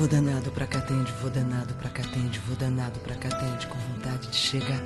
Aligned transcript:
Vou 0.00 0.08
danado 0.08 0.50
pra 0.52 0.66
Catende, 0.66 1.12
vou 1.20 1.30
danado 1.30 1.74
pra 1.74 1.90
Catende, 1.90 2.40
vou 2.46 2.56
danado 2.56 2.98
pra 3.00 3.14
Catende, 3.16 3.66
com 3.66 3.78
vontade 3.92 4.28
de 4.28 4.34
chegar. 4.34 4.80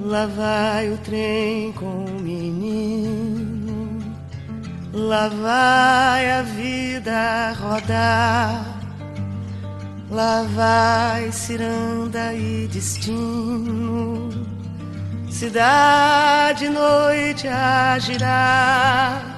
Lá 0.00 0.26
vai 0.26 0.92
o 0.92 0.98
trem 0.98 1.72
com 1.72 2.04
o 2.04 2.20
menino, 2.20 3.98
lá 4.92 5.26
vai 5.26 6.30
a 6.30 6.42
vida 6.42 7.52
rodar, 7.54 8.80
lá 10.08 10.44
vai 10.44 11.32
ciranda 11.32 12.32
e 12.32 12.68
destino, 12.68 14.30
cidade 15.28 16.68
noite 16.68 17.48
a 17.48 17.98
girar. 17.98 19.31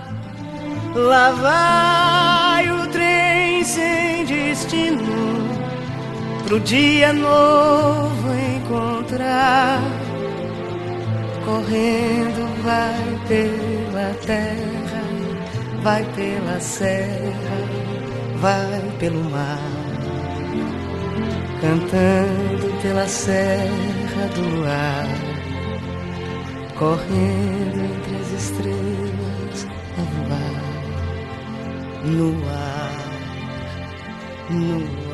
Lá 0.94 1.32
vai 1.32 2.70
o 2.70 2.86
trem 2.86 3.64
sem 3.64 4.24
destino, 4.24 5.02
pro 6.44 6.60
dia 6.60 7.12
novo 7.12 8.28
encontrar. 8.56 9.80
Correndo 11.44 12.62
vai 12.62 13.18
pela 13.26 14.14
terra, 14.24 15.02
vai 15.82 16.04
pela 16.14 16.60
serra, 16.60 17.58
vai 18.36 18.80
pelo 19.00 19.24
mar, 19.30 19.58
cantando 21.60 22.80
pela 22.82 23.08
serra 23.08 24.28
do 24.32 24.42
luar, 24.42 25.08
correndo 26.78 27.84
entre 27.84 28.16
as 28.16 28.30
estrelas 28.30 29.66
a 29.98 30.02
voar 30.28 30.73
no 32.04 32.48
ar, 32.48 32.92
no 34.50 35.04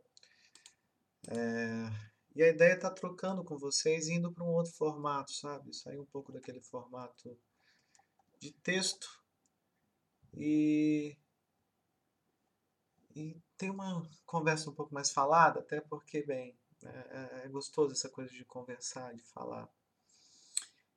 É, 1.27 1.91
e 2.33 2.41
a 2.41 2.47
ideia 2.47 2.71
é 2.71 2.75
estar 2.75 2.87
tá 2.89 2.95
trocando 2.95 3.43
com 3.43 3.57
vocês, 3.57 4.07
indo 4.07 4.31
para 4.31 4.45
um 4.45 4.53
outro 4.53 4.71
formato, 4.71 5.33
sabe? 5.33 5.75
Sair 5.75 5.99
um 5.99 6.05
pouco 6.05 6.31
daquele 6.31 6.61
formato 6.61 7.37
de 8.39 8.53
texto 8.53 9.21
e, 10.33 11.17
e 13.13 13.35
ter 13.57 13.69
uma 13.69 14.09
conversa 14.25 14.69
um 14.69 14.73
pouco 14.73 14.93
mais 14.93 15.11
falada, 15.11 15.59
até 15.59 15.81
porque, 15.81 16.23
bem, 16.23 16.57
é, 16.81 17.41
é 17.43 17.49
gostoso 17.49 17.91
essa 17.91 18.07
coisa 18.09 18.31
de 18.31 18.45
conversar, 18.45 19.13
de 19.13 19.23
falar. 19.23 19.67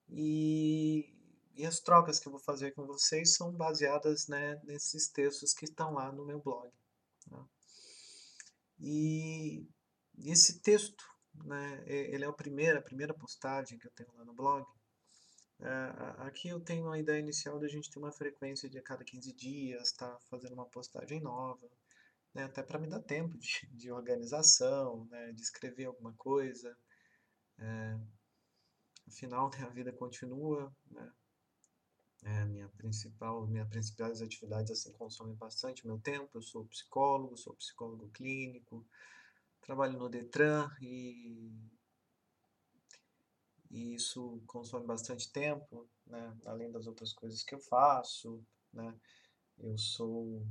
E, 0.08 1.12
e 1.54 1.66
as 1.66 1.80
trocas 1.80 2.18
que 2.18 2.28
eu 2.28 2.32
vou 2.32 2.40
fazer 2.40 2.72
com 2.72 2.86
vocês 2.86 3.34
são 3.34 3.52
baseadas 3.52 4.26
né, 4.28 4.60
nesses 4.64 5.08
textos 5.08 5.52
que 5.52 5.64
estão 5.64 5.92
lá 5.92 6.10
no 6.10 6.24
meu 6.24 6.40
blog. 6.40 6.70
Né? 7.30 7.44
E 8.78 9.66
esse 10.24 10.60
texto 10.60 11.04
né, 11.44 11.82
ele 11.86 12.24
é 12.24 12.28
a 12.28 12.32
primeira, 12.32 12.78
a 12.78 12.82
primeira 12.82 13.14
postagem 13.14 13.78
que 13.78 13.86
eu 13.86 13.92
tenho 13.92 14.12
lá 14.16 14.24
no 14.24 14.34
blog. 14.34 14.66
É, 15.60 16.26
aqui 16.26 16.48
eu 16.48 16.60
tenho 16.60 16.86
uma 16.86 16.98
ideia 16.98 17.20
inicial 17.20 17.58
da 17.58 17.68
gente 17.68 17.90
ter 17.90 17.98
uma 17.98 18.10
frequência 18.12 18.68
de 18.68 18.78
a 18.78 18.82
cada 18.82 19.04
15 19.04 19.32
dias, 19.32 19.88
estar 19.88 20.10
tá 20.10 20.18
fazendo 20.28 20.54
uma 20.54 20.66
postagem 20.66 21.20
nova, 21.20 21.70
né, 22.34 22.44
até 22.44 22.62
para 22.62 22.78
me 22.78 22.88
dar 22.88 23.00
tempo 23.00 23.38
de, 23.38 23.68
de 23.70 23.92
organização, 23.92 25.06
né, 25.06 25.32
de 25.32 25.42
escrever 25.42 25.84
alguma 25.84 26.12
coisa. 26.14 26.76
É, 27.58 27.98
afinal, 29.06 29.50
né, 29.56 29.64
a 29.64 29.68
vida 29.68 29.92
continua, 29.92 30.74
né, 30.90 31.12
é, 32.22 32.44
minha 32.44 32.68
principal, 32.70 33.46
minhas 33.46 33.68
principais 33.68 34.22
atividades 34.22 34.70
assim 34.70 34.92
consomem 34.92 35.34
bastante 35.34 35.86
meu 35.86 35.98
tempo. 35.98 36.30
Eu 36.34 36.42
sou 36.42 36.64
psicólogo, 36.66 37.36
sou 37.36 37.54
psicólogo 37.54 38.08
clínico, 38.10 38.86
trabalho 39.60 39.98
no 39.98 40.08
Detran 40.08 40.70
e, 40.80 41.52
e 43.70 43.94
isso 43.94 44.42
consome 44.46 44.86
bastante 44.86 45.32
tempo, 45.32 45.88
né? 46.06 46.36
além 46.46 46.70
das 46.70 46.86
outras 46.86 47.12
coisas 47.12 47.42
que 47.42 47.54
eu 47.54 47.60
faço. 47.60 48.44
Né? 48.72 48.94
Eu 49.58 49.76
sou 49.76 50.46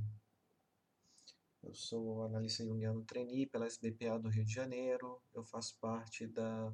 eu 1.62 1.74
sou 1.74 2.24
analista 2.24 2.64
junguiano 2.64 3.04
trainee 3.04 3.46
pela 3.46 3.66
SBPA 3.66 4.18
do 4.18 4.28
Rio 4.28 4.44
de 4.44 4.52
Janeiro. 4.52 5.22
Eu 5.32 5.44
faço 5.44 5.76
parte 5.80 6.26
da, 6.26 6.72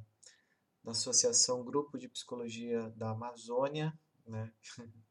da 0.82 0.92
Associação 0.92 1.62
Grupo 1.62 1.98
de 1.98 2.08
Psicologia 2.08 2.88
da 2.96 3.10
Amazônia, 3.10 3.92
né? 4.28 4.52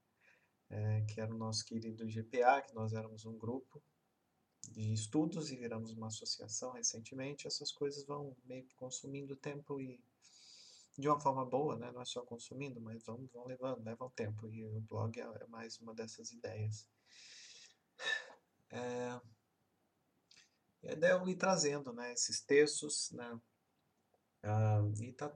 é, 0.70 1.02
que 1.02 1.20
era 1.20 1.34
o 1.34 1.38
nosso 1.38 1.66
querido 1.66 2.06
GPA, 2.08 2.62
que 2.62 2.76
nós 2.76 2.94
éramos 2.94 3.26
um 3.26 3.38
grupo 3.38 3.82
de 4.70 4.94
estudos 4.94 5.52
e 5.52 5.56
viramos 5.56 5.94
uma 5.94 6.08
associação 6.08 6.72
recentemente, 6.72 7.48
essas 7.48 7.72
coisas 7.72 8.06
vão 8.06 8.36
meio 8.44 8.66
que 8.66 8.76
consumindo 8.76 9.36
tempo 9.36 9.80
e 9.80 10.00
de 10.98 11.08
uma 11.08 11.20
forma 11.20 11.46
boa, 11.46 11.78
né? 11.78 11.92
não 11.92 12.02
é 12.02 12.06
só 12.06 12.22
consumindo, 12.24 12.82
mas 12.82 13.04
vão, 13.04 13.30
vão 13.32 13.46
levando, 13.46 13.84
levam 13.84 14.10
tempo 14.10 14.48
e 14.50 14.66
o 14.66 14.82
blog 14.82 15.20
é, 15.20 15.24
é 15.24 15.48
mais 15.48 15.80
uma 15.80 15.94
dessas 15.94 16.32
ideias. 16.32 16.88
É, 18.72 19.20
a 20.84 20.94
ideia 20.94 21.12
é 21.12 21.16
eu 21.16 21.28
ir 21.28 21.36
trazendo 21.36 21.94
né, 21.94 22.14
esses 22.14 22.42
textos 22.42 23.12
né, 23.12 23.40
uh, 24.44 25.04
e 25.04 25.14
tá 25.14 25.32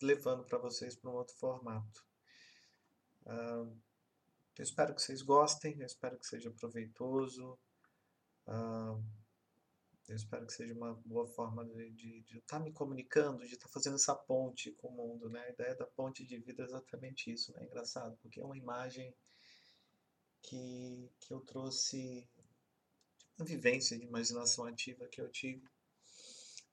levando 0.00 0.44
para 0.44 0.58
vocês 0.58 0.96
para 0.96 1.10
um 1.10 1.14
outro 1.14 1.34
formato. 1.36 2.04
Uh, 3.26 3.76
eu 4.58 4.64
espero 4.64 4.94
que 4.94 5.00
vocês 5.00 5.22
gostem, 5.22 5.78
eu 5.80 5.86
espero 5.86 6.18
que 6.18 6.26
seja 6.26 6.50
proveitoso. 6.50 7.58
Ah, 8.46 8.98
eu 10.08 10.16
espero 10.16 10.44
que 10.44 10.52
seja 10.52 10.74
uma 10.74 10.94
boa 11.06 11.26
forma 11.26 11.64
de 11.64 12.24
estar 12.28 12.58
tá 12.58 12.60
me 12.60 12.72
comunicando, 12.72 13.46
de 13.46 13.54
estar 13.54 13.68
tá 13.68 13.72
fazendo 13.72 13.94
essa 13.94 14.14
ponte 14.14 14.72
com 14.72 14.88
o 14.88 14.92
mundo, 14.92 15.30
né? 15.30 15.40
A 15.46 15.50
ideia 15.50 15.74
da 15.76 15.86
ponte 15.86 16.26
de 16.26 16.36
vida 16.38 16.62
é 16.62 16.66
exatamente 16.66 17.32
isso, 17.32 17.52
né? 17.52 17.64
Engraçado, 17.64 18.18
porque 18.20 18.40
é 18.40 18.44
uma 18.44 18.58
imagem 18.58 19.14
que, 20.42 21.10
que 21.20 21.32
eu 21.32 21.40
trouxe, 21.40 22.28
uma 23.38 23.46
vivência 23.46 23.96
de 23.96 24.04
imaginação 24.04 24.64
ativa 24.64 25.06
que 25.06 25.20
eu 25.20 25.30
tive, 25.30 25.64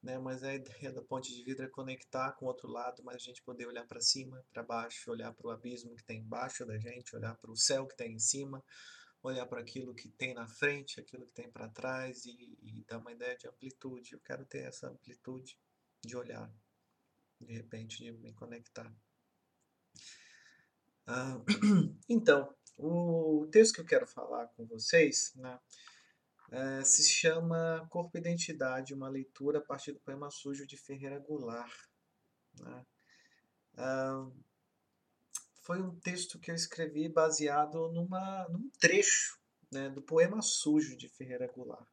né? 0.07 0.18
Mas 0.18 0.42
a 0.42 0.56
ideia 0.56 0.89
da 0.94 1.01
ponte 1.01 1.36
de 1.36 1.44
vida 1.44 1.65
é 1.65 1.68
conectar 1.68 2.31
com 2.31 2.45
o 2.45 2.48
outro 2.48 2.69
lado, 2.69 3.04
mas 3.04 3.18
a 3.18 3.19
gente 3.19 3.44
poder 3.44 3.68
olhar 3.68 3.86
para 3.86 4.00
cima, 4.00 4.42
para 4.54 4.63
baixo, 4.63 5.12
olhar 5.12 5.33
para 5.33 5.48
o 5.48 5.51
abismo 5.51 5.94
que 5.98 6.04
tem 6.04 6.21
embaixo 6.21 6.65
da 6.65 6.77
gente, 6.80 7.13
olhar 7.13 7.36
para 7.36 7.51
o 7.51 7.57
céu 7.57 7.86
que 7.86 7.98
tem 7.98 8.13
em 8.13 8.19
cima, 8.19 8.63
olhar 9.21 9.45
para 9.45 9.59
aquilo 9.59 9.94
que 9.94 10.07
tem 10.07 10.33
na 10.33 10.48
frente, 10.48 11.01
aquilo 11.01 11.25
que 11.25 11.33
tem 11.33 11.51
para 11.51 11.68
trás 11.68 12.25
e, 12.25 12.57
e 12.62 12.86
dar 12.88 13.00
uma 13.00 13.12
ideia 13.12 13.38
de 13.38 13.50
amplitude. 13.50 14.13
Eu 14.13 14.21
quero 14.21 14.45
ter 14.45 14.65
essa 14.65 14.88
amplitude 14.88 15.59
de 16.01 16.15
olhar, 16.15 16.50
de 17.42 17.51
repente, 17.51 18.01
de 18.01 18.13
me 18.13 18.31
conectar. 18.31 18.89
Ah, 21.06 21.42
então, 22.07 22.56
o 22.77 23.45
texto 23.51 23.75
que 23.75 23.81
eu 23.81 23.86
quero 23.86 24.07
falar 24.07 24.48
com 24.56 24.65
vocês 24.65 25.33
né, 25.36 25.60
é, 26.52 26.84
se 26.84 27.04
chama 27.04 27.86
Corpo 27.90 28.18
e 28.18 28.22
Identidade, 28.22 28.94
uma 28.94 29.10
leitura 29.10 29.60
a 29.60 29.62
partir 29.62 29.92
do 29.92 30.00
poema 30.00 30.30
sujo 30.30 30.66
de 30.66 30.78
Ferreira 30.78 31.20
Goulart. 31.20 31.74
Né? 32.60 32.86
Foi 35.62 35.82
um 35.82 36.00
texto 36.00 36.40
que 36.40 36.50
eu 36.50 36.56
escrevi 36.56 37.10
baseado 37.10 37.92
numa, 37.92 38.48
num 38.50 38.70
trecho 38.80 39.38
né, 39.72 39.90
do 39.90 40.02
poema 40.02 40.42
sujo 40.42 40.96
de 40.96 41.10
Ferreira 41.10 41.52
Goulart. 41.54 41.88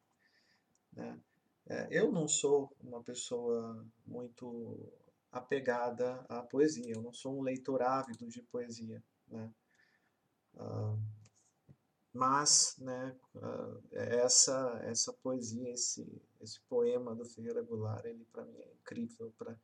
Né? 0.93 1.21
É, 1.67 1.89
eu 1.91 2.13
não 2.13 2.29
sou 2.29 2.71
uma 2.81 3.03
pessoa 3.03 3.85
muito 4.07 4.93
apegada 5.33 6.25
à 6.29 6.43
poesia, 6.43 6.95
eu 6.95 7.03
não 7.03 7.13
sou 7.13 7.37
um 7.37 7.43
leitor 7.43 7.83
ávido 7.83 8.29
de 8.29 8.43
poesia. 8.43 9.03
Né? 9.27 9.53
Mas 12.15 12.77
né, 12.79 13.17
uh, 13.35 13.83
essa, 13.91 14.81
essa 14.85 15.13
poesia, 15.15 15.73
esse, 15.73 16.07
esse 16.41 16.61
poema 16.69 17.13
do 17.13 17.25
Ferreira 17.25 17.61
Goulart, 17.61 18.05
ele 18.05 18.25
para 18.27 18.45
mim 18.45 18.57
é 18.57 18.73
incrível. 18.73 19.35
Pra... 19.37 19.59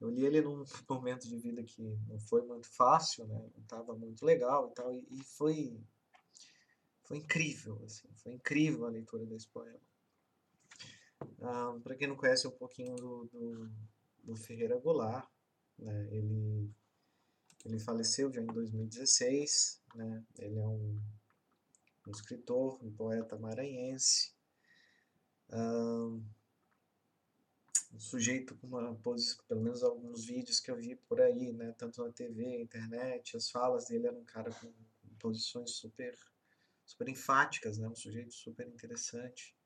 Eu 0.00 0.10
li 0.10 0.26
ele 0.26 0.40
num 0.40 0.64
momento 0.90 1.28
de 1.28 1.38
vida 1.38 1.62
que 1.62 1.80
não 1.80 2.18
foi 2.18 2.42
muito 2.42 2.66
fácil, 2.66 3.28
né? 3.28 3.48
não 3.54 3.62
estava 3.62 3.94
muito 3.94 4.26
legal 4.26 4.68
e 4.68 4.74
tal, 4.74 4.92
e, 4.92 5.06
e 5.08 5.22
foi, 5.22 5.80
foi 7.04 7.18
incrível, 7.18 7.80
assim, 7.84 8.08
foi 8.16 8.32
incrível 8.32 8.84
a 8.84 8.90
leitura 8.90 9.24
desse 9.24 9.46
poema. 9.46 9.80
Ah, 11.40 11.78
Para 11.84 11.94
quem 11.94 12.08
não 12.08 12.16
conhece 12.16 12.48
um 12.48 12.58
pouquinho 12.58 12.96
do, 12.96 13.26
do, 13.26 13.70
do 14.24 14.36
Ferreira 14.36 14.76
Goulart, 14.80 15.28
né, 15.78 16.08
ele, 16.10 16.68
ele 17.64 17.78
faleceu 17.78 18.32
já 18.32 18.40
em 18.40 18.46
2016, 18.46 19.80
né, 19.94 20.24
ele 20.38 20.58
é 20.58 20.66
um, 20.66 21.00
um 22.08 22.10
escritor, 22.10 22.82
um 22.82 22.90
poeta 22.90 23.36
maranhense, 23.38 24.32
um 27.92 27.98
sujeito 27.98 28.54
com 28.56 28.66
uma 28.66 28.94
posição, 28.96 29.44
pelo 29.46 29.62
menos 29.62 29.82
alguns 29.82 30.24
vídeos 30.24 30.60
que 30.60 30.70
eu 30.70 30.76
vi 30.76 30.94
por 30.94 31.20
aí, 31.20 31.52
né, 31.52 31.74
tanto 31.76 32.02
na 32.02 32.12
TV, 32.12 32.60
internet, 32.60 33.36
as 33.36 33.50
falas 33.50 33.86
dele 33.86 34.06
eram 34.06 34.20
um 34.20 34.24
cara 34.24 34.50
com 34.52 34.72
posições 35.18 35.72
super, 35.72 36.16
super 36.84 37.08
enfáticas, 37.08 37.78
né, 37.78 37.88
um 37.88 37.96
sujeito 37.96 38.34
super 38.34 38.66
interessante. 38.68 39.56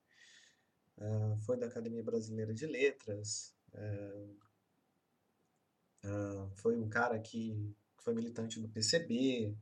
Uh, 0.98 1.38
foi 1.40 1.56
da 1.56 1.66
Academia 1.66 2.02
Brasileira 2.02 2.52
de 2.54 2.66
Letras, 2.66 3.56
uh, 3.74 4.36
uh, 6.04 6.50
foi 6.56 6.76
um 6.76 6.88
cara 6.88 7.18
que 7.18 7.74
foi 7.98 8.14
militante 8.14 8.60
do 8.60 8.68
PCB, 8.68 9.56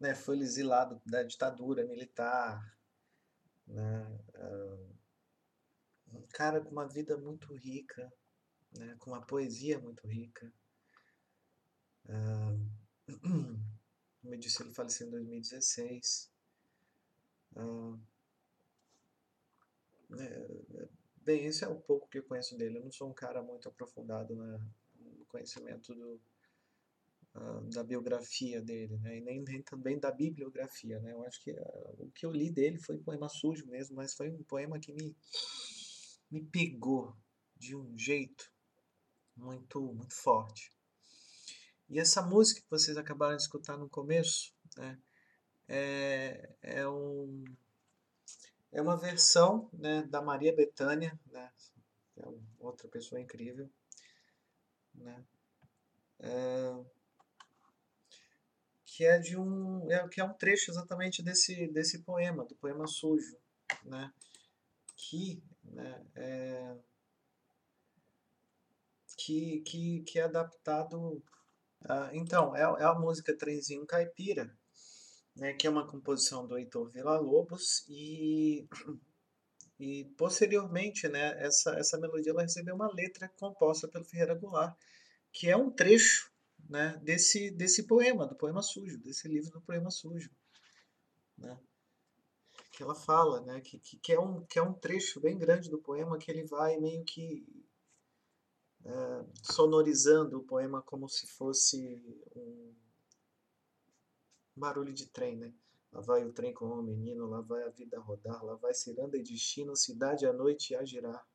né, 0.00 0.14
foi 0.14 0.38
exilado 0.38 1.00
da 1.04 1.22
ditadura 1.22 1.84
militar, 1.86 2.76
né, 3.66 4.18
um 6.12 6.26
cara 6.32 6.60
com 6.60 6.70
uma 6.70 6.88
vida 6.88 7.16
muito 7.16 7.54
rica, 7.54 8.10
né, 8.76 8.96
com 8.98 9.10
uma 9.10 9.20
poesia 9.20 9.78
muito 9.78 10.06
rica. 10.06 10.50
como 14.20 14.34
eu 14.34 14.38
disse, 14.38 14.62
ele 14.62 14.74
faleceu 14.74 15.06
em 15.06 15.10
2016. 15.10 16.30
É, 20.18 20.88
bem, 21.16 21.44
esse 21.46 21.64
é 21.64 21.68
o 21.68 21.80
pouco 21.80 22.08
que 22.08 22.18
eu 22.18 22.24
conheço 22.24 22.56
dele. 22.56 22.78
Eu 22.78 22.84
não 22.84 22.92
sou 22.92 23.08
um 23.08 23.14
cara 23.14 23.42
muito 23.42 23.68
aprofundado 23.68 24.34
no 24.34 25.24
conhecimento 25.26 25.94
do, 25.94 26.20
da 27.72 27.84
biografia 27.84 28.60
dele, 28.60 28.98
né? 28.98 29.18
e 29.18 29.20
nem, 29.20 29.42
nem, 29.42 29.62
também 29.62 29.98
da 29.98 30.10
bibliografia. 30.10 30.98
Né? 31.00 31.12
Eu 31.12 31.24
acho 31.24 31.40
que 31.42 31.52
uh, 31.52 31.94
o 31.98 32.10
que 32.10 32.26
eu 32.26 32.30
li 32.30 32.50
dele 32.50 32.78
foi 32.78 32.98
poema 32.98 33.28
sujo 33.28 33.66
mesmo, 33.66 33.96
mas 33.96 34.14
foi 34.14 34.30
um 34.30 34.42
poema 34.42 34.78
que 34.80 34.92
me, 34.92 35.16
me 36.30 36.42
pegou 36.42 37.16
de 37.56 37.76
um 37.76 37.96
jeito 37.96 38.50
muito, 39.36 39.80
muito 39.80 40.14
forte. 40.14 40.72
E 41.88 41.98
essa 41.98 42.22
música 42.22 42.60
que 42.60 42.70
vocês 42.70 42.96
acabaram 42.96 43.36
de 43.36 43.42
escutar 43.42 43.76
no 43.76 43.88
começo 43.88 44.52
né, 44.76 44.98
é, 45.68 46.50
é 46.62 46.88
um 46.88 47.44
é 48.72 48.80
uma 48.80 48.96
versão 48.96 49.68
né, 49.72 50.02
da 50.02 50.22
Maria 50.22 50.54
Bethânia, 50.54 51.18
né, 51.26 51.50
que 52.12 52.20
é 52.20 52.24
outra 52.60 52.86
pessoa 52.86 53.20
incrível, 53.20 53.68
né, 54.94 55.24
é, 56.20 56.84
que 59.00 59.06
é 59.06 59.18
de 59.18 59.34
um 59.34 59.90
é, 59.90 60.06
que 60.08 60.20
é 60.20 60.24
um 60.24 60.34
trecho 60.34 60.70
exatamente 60.70 61.22
desse 61.22 61.66
desse 61.68 62.00
poema, 62.00 62.44
do 62.44 62.54
poema 62.56 62.86
sujo, 62.86 63.34
né, 63.82 64.12
que 64.94 65.42
né, 65.64 66.04
é, 66.14 66.76
que, 69.16 69.60
que, 69.60 70.02
que 70.02 70.18
é 70.18 70.24
adaptado. 70.24 71.24
A, 71.82 72.10
então, 72.12 72.54
é, 72.54 72.60
é 72.60 72.84
a 72.84 72.94
música 72.94 73.34
Trenzinho 73.34 73.86
Caipira, 73.86 74.54
né, 75.34 75.54
que 75.54 75.66
é 75.66 75.70
uma 75.70 75.86
composição 75.86 76.46
do 76.46 76.58
Heitor 76.58 76.90
Villa-Lobos 76.90 77.86
e, 77.88 78.68
e 79.78 80.04
posteriormente, 80.18 81.08
né, 81.08 81.42
essa, 81.42 81.70
essa 81.78 81.98
melodia 81.98 82.32
ela 82.32 82.42
recebeu 82.42 82.74
uma 82.74 82.92
letra 82.92 83.30
composta 83.38 83.88
pelo 83.88 84.04
Ferreira 84.04 84.34
Goulart, 84.34 84.76
que 85.32 85.48
é 85.48 85.56
um 85.56 85.70
trecho 85.70 86.29
né, 86.70 86.96
desse, 87.02 87.50
desse 87.50 87.82
poema, 87.82 88.26
do 88.26 88.36
poema 88.36 88.62
sujo, 88.62 88.96
desse 88.98 89.26
livro 89.26 89.50
do 89.50 89.60
poema 89.60 89.90
sujo. 89.90 90.30
Né, 91.36 91.58
que 92.70 92.82
ela 92.82 92.94
fala, 92.94 93.40
né, 93.40 93.60
que, 93.60 93.78
que, 93.78 94.12
é 94.12 94.20
um, 94.20 94.44
que 94.46 94.58
é 94.58 94.62
um 94.62 94.72
trecho 94.72 95.20
bem 95.20 95.36
grande 95.36 95.68
do 95.68 95.78
poema 95.78 96.16
que 96.16 96.30
ele 96.30 96.44
vai 96.44 96.78
meio 96.78 97.04
que 97.04 97.44
é, 98.84 99.24
sonorizando 99.42 100.38
o 100.38 100.44
poema 100.44 100.80
como 100.80 101.08
se 101.08 101.26
fosse 101.26 102.00
um 102.36 102.72
barulho 104.56 104.94
de 104.94 105.06
trem, 105.06 105.36
né? 105.36 105.52
Lá 105.92 106.00
vai 106.00 106.24
o 106.24 106.32
trem 106.32 106.54
com 106.54 106.66
o 106.66 106.82
menino, 106.82 107.26
lá 107.26 107.40
vai 107.40 107.64
a 107.64 107.70
vida 107.70 107.98
rodar, 107.98 108.44
lá 108.44 108.54
vai 108.54 108.72
ciranda 108.72 109.18
e 109.18 109.22
destino, 109.22 109.74
cidade 109.74 110.24
à 110.24 110.32
noite 110.32 110.74
a 110.74 110.84
girar. 110.84 111.26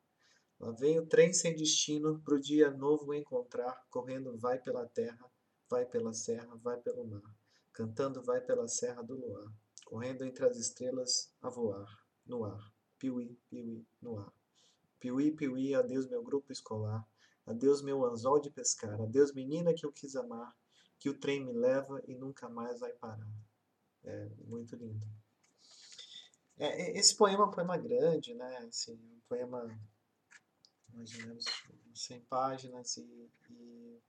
Lá 0.58 0.72
vem 0.72 0.98
o 0.98 1.06
trem 1.06 1.32
sem 1.32 1.54
destino, 1.54 2.20
pro 2.20 2.40
dia 2.40 2.70
novo 2.70 3.12
encontrar, 3.12 3.84
correndo 3.90 4.36
vai 4.38 4.58
pela 4.58 4.86
terra, 4.86 5.30
vai 5.68 5.84
pela 5.84 6.12
serra, 6.12 6.56
vai 6.56 6.78
pelo 6.80 7.06
mar, 7.06 7.36
cantando 7.72 8.22
vai 8.22 8.40
pela 8.40 8.66
serra 8.66 9.02
do 9.02 9.14
luar, 9.14 9.52
correndo 9.84 10.24
entre 10.24 10.46
as 10.46 10.56
estrelas 10.56 11.30
a 11.42 11.50
voar, 11.50 11.86
no 12.24 12.44
ar, 12.44 12.72
piuí, 12.98 13.38
piuí, 13.50 13.86
no 14.00 14.18
ar. 14.18 14.32
Piuí, 14.98 15.30
piuí, 15.30 15.74
adeus 15.74 16.08
meu 16.08 16.22
grupo 16.22 16.50
escolar, 16.50 17.06
adeus 17.44 17.82
meu 17.82 18.04
anzol 18.06 18.40
de 18.40 18.50
pescar, 18.50 18.98
adeus 19.00 19.32
menina 19.34 19.74
que 19.74 19.84
eu 19.84 19.92
quis 19.92 20.16
amar, 20.16 20.56
que 20.98 21.10
o 21.10 21.18
trem 21.18 21.44
me 21.44 21.52
leva 21.52 22.02
e 22.06 22.14
nunca 22.14 22.48
mais 22.48 22.80
vai 22.80 22.92
parar. 22.94 23.28
É 24.04 24.30
muito 24.46 24.74
lindo. 24.74 25.06
É, 26.58 26.98
esse 26.98 27.14
poema 27.14 27.44
é 27.44 27.46
um 27.46 27.50
poema 27.50 27.76
grande, 27.76 28.34
né? 28.34 28.56
Assim, 28.66 28.94
um 28.94 29.20
poema 29.28 29.78
mais 30.96 31.14
ou 31.14 31.26
menos 31.26 31.44
100 31.94 32.20
páginas 32.22 32.96
e, 32.96 33.30
e, 33.50 34.00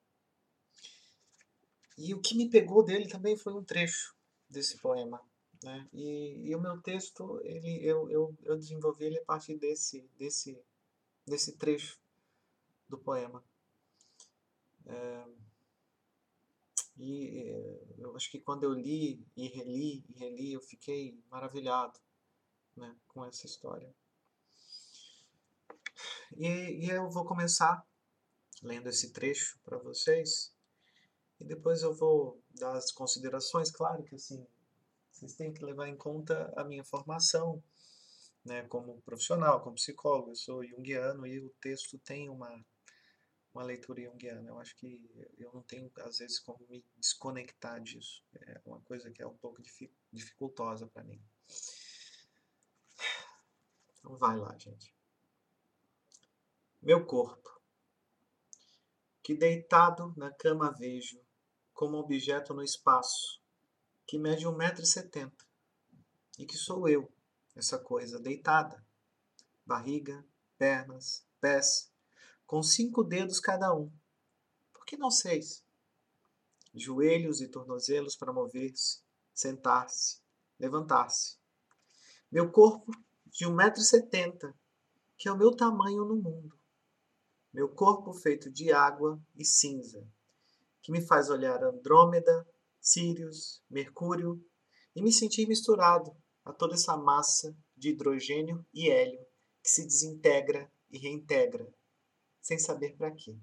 e 1.98 2.14
o 2.14 2.22
que 2.22 2.36
me 2.36 2.50
pegou 2.50 2.84
dele 2.84 3.08
também 3.08 3.36
foi 3.36 3.54
um 3.54 3.64
trecho 3.64 4.16
desse 4.50 4.78
poema, 4.78 5.22
né? 5.64 5.88
E, 5.92 6.50
e 6.50 6.56
o 6.56 6.62
meu 6.62 6.82
texto 6.82 7.42
ele 7.44 7.86
eu, 7.86 8.10
eu, 8.10 8.38
eu 8.44 8.58
desenvolvi 8.58 9.06
ele 9.06 9.20
a 9.20 9.26
partir 9.26 9.58
desse 9.58 10.02
desse 10.18 10.60
desse 11.26 11.58
trecho 11.58 12.00
do 12.88 12.98
poema. 12.98 13.44
É, 14.86 15.26
e 16.98 17.40
eh, 17.40 17.96
eu 17.98 18.16
acho 18.16 18.32
que 18.32 18.40
quando 18.40 18.64
eu 18.64 18.74
li 18.74 19.24
e 19.36 19.48
reli 19.48 20.04
e 20.10 20.14
reli, 20.14 20.54
eu 20.54 20.62
fiquei 20.62 21.22
maravilhado 21.30 22.00
né, 22.76 22.96
com 23.08 23.26
essa 23.26 23.46
história. 23.46 23.94
E, 26.36 26.86
e 26.86 26.90
eu 26.90 27.10
vou 27.10 27.26
começar 27.26 27.86
lendo 28.62 28.88
esse 28.90 29.12
trecho 29.12 29.60
para 29.64 29.78
vocês. 29.78 30.54
E 31.40 31.46
depois 31.46 31.82
eu 31.82 31.94
vou 31.94 32.42
dar 32.52 32.76
as 32.76 32.92
considerações. 32.92 33.72
Claro 33.72 34.04
que 34.04 34.16
assim, 34.16 34.46
vocês 35.12 35.34
têm 35.34 35.54
que 35.54 35.64
levar 35.64 35.88
em 35.88 35.96
conta 35.96 36.52
a 36.56 36.64
minha 36.64 36.84
formação 36.84 37.64
né, 38.44 38.64
como 38.64 39.02
profissional, 39.02 39.62
como 39.62 39.76
psicólogo. 39.76 40.32
Eu 40.32 40.36
sou 40.36 40.66
junguiano 40.66 41.28
e 41.28 41.40
o 41.40 41.50
texto 41.62 41.98
tem 42.00 42.30
uma 42.30 42.64
uma 43.58 43.64
leitura 43.64 44.04
junguiana. 44.04 44.50
Eu 44.50 44.60
acho 44.60 44.76
que 44.76 45.02
eu 45.38 45.52
não 45.52 45.64
tenho, 45.64 45.92
às 46.02 46.20
vezes, 46.20 46.40
como 46.40 46.66
me 46.70 46.86
desconectar 46.96 47.82
disso. 47.82 48.24
É 48.34 48.62
uma 48.66 48.80
coisa 48.82 49.10
que 49.10 49.22
é 49.22 49.28
um 49.28 49.36
pouco 49.36 49.62
dificultosa 50.14 50.86
para 50.88 51.04
mim. 51.04 51.20
Então 53.98 54.16
vai 54.18 54.38
lá, 54.38 54.56
gente. 54.58 54.97
Meu 56.88 57.06
corpo, 57.06 57.50
que 59.22 59.36
deitado 59.36 60.14
na 60.16 60.32
cama 60.32 60.72
vejo, 60.72 61.20
como 61.74 61.98
objeto 61.98 62.54
no 62.54 62.64
espaço, 62.64 63.42
que 64.08 64.18
mede 64.18 64.46
1,70m, 64.46 65.34
e 66.40 66.46
que 66.46 66.56
sou 66.56 66.88
eu, 66.88 67.12
essa 67.58 67.78
coisa 67.78 68.18
deitada, 68.18 68.82
barriga, 69.66 70.26
pernas, 70.58 71.28
pés, 71.42 71.92
com 72.46 72.64
cinco 72.64 73.04
dedos 73.04 73.42
cada 73.42 73.76
um. 73.76 73.92
Por 74.72 74.86
que 74.86 74.96
não 74.96 75.12
seis? 75.12 75.66
Joelhos 76.74 77.42
e 77.42 77.50
tornozelos 77.50 78.16
para 78.16 78.32
mover-se, 78.32 79.02
sentar-se, 79.34 80.22
levantar-se. 80.58 81.38
Meu 82.32 82.50
corpo 82.50 82.94
de 83.26 83.46
1,70m, 83.46 84.54
que 85.18 85.28
é 85.28 85.34
o 85.34 85.38
meu 85.38 85.54
tamanho 85.54 86.06
no 86.06 86.16
mundo. 86.16 86.58
Meu 87.54 87.70
corpo 87.70 88.14
feito 88.14 88.52
de 88.52 88.72
água 88.72 89.20
e 89.36 89.46
cinza, 89.46 90.06
que 90.82 90.92
me 90.92 91.02
faz 91.02 91.30
olhar 91.30 91.64
Andrômeda, 91.64 92.48
Sirius, 92.80 93.64
Mercúrio 93.70 94.44
e 94.96 95.02
me 95.02 95.12
sentir 95.12 95.48
misturado 95.48 96.16
a 96.44 96.54
toda 96.54 96.76
essa 96.76 96.96
massa 96.96 97.56
de 97.76 97.90
hidrogênio 97.90 98.66
e 98.74 98.90
hélio 98.90 99.26
que 99.62 99.70
se 99.70 99.84
desintegra 99.86 100.72
e 100.90 100.98
reintegra, 100.98 101.68
sem 102.42 102.58
saber 102.58 102.96
para 102.96 103.12
quê. 103.12 103.38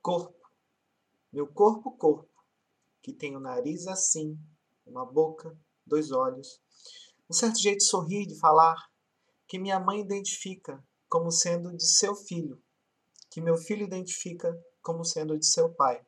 Corpo, 0.00 0.46
meu 1.32 1.46
corpo, 1.46 1.96
corpo, 1.96 2.44
que 3.00 3.12
tem 3.12 3.34
o 3.34 3.40
nariz 3.40 3.86
assim, 3.86 4.38
uma 4.86 5.06
boca, 5.06 5.58
dois 5.86 6.12
olhos, 6.12 6.60
um 7.28 7.32
certo 7.32 7.58
jeito 7.58 7.78
de 7.78 7.84
sorrir, 7.84 8.26
de 8.26 8.38
falar, 8.38 8.76
que 9.48 9.58
minha 9.58 9.80
mãe 9.80 10.00
identifica 10.00 10.82
como 11.08 11.30
sendo 11.30 11.74
de 11.74 11.86
seu 11.86 12.14
filho, 12.14 12.61
que 13.32 13.40
meu 13.40 13.56
filho 13.56 13.86
identifica 13.86 14.54
como 14.82 15.06
sendo 15.06 15.38
de 15.38 15.46
seu 15.46 15.72
pai. 15.72 16.04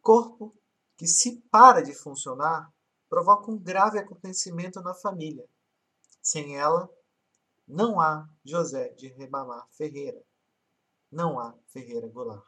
Corpo 0.00 0.56
que, 0.96 1.06
se 1.06 1.42
para 1.50 1.82
de 1.82 1.92
funcionar, 1.94 2.72
provoca 3.10 3.50
um 3.50 3.58
grave 3.58 3.98
acontecimento 3.98 4.80
na 4.80 4.94
família. 4.94 5.46
Sem 6.22 6.56
ela, 6.56 6.88
não 7.68 8.00
há 8.00 8.26
José 8.42 8.88
de 8.94 9.08
Rebamar 9.08 9.68
Ferreira. 9.72 10.24
Não 11.12 11.38
há 11.38 11.54
Ferreira 11.66 12.08
Goulart. 12.08 12.46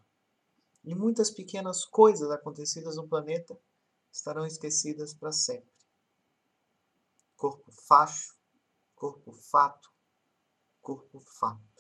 E 0.82 0.94
muitas 0.94 1.30
pequenas 1.30 1.84
coisas 1.84 2.30
acontecidas 2.30 2.96
no 2.96 3.06
planeta 3.06 3.58
estarão 4.10 4.46
esquecidas 4.46 5.12
para 5.12 5.32
sempre. 5.32 5.70
Corpo 7.36 7.70
facho, 7.86 8.34
corpo 8.94 9.34
fato, 9.34 9.92
corpo 10.80 11.20
fato. 11.20 11.75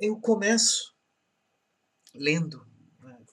Eu 0.00 0.20
começo 0.20 0.94
lendo 2.14 2.66
né, 3.00 3.24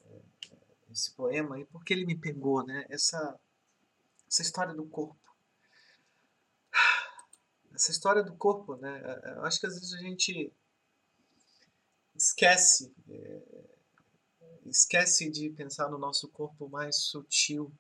esse 0.90 1.12
poema 1.12 1.60
e 1.60 1.66
porque 1.66 1.94
ele 1.94 2.06
me 2.06 2.18
pegou, 2.18 2.66
né? 2.66 2.86
Essa, 2.90 3.40
essa 4.28 4.42
história 4.42 4.74
do 4.74 4.86
corpo. 4.86 5.20
Essa 7.74 7.92
história 7.92 8.24
do 8.24 8.36
corpo, 8.36 8.76
né? 8.78 9.02
Eu 9.36 9.44
acho 9.44 9.60
que 9.60 9.68
às 9.68 9.74
vezes 9.74 9.94
a 9.94 9.98
gente 9.98 10.54
esquece, 12.16 12.94
é, 13.10 13.66
esquece 14.66 15.30
de 15.30 15.50
pensar 15.50 15.90
no 15.90 15.98
nosso 15.98 16.30
corpo 16.30 16.70
mais 16.70 16.96
sutil, 16.96 17.72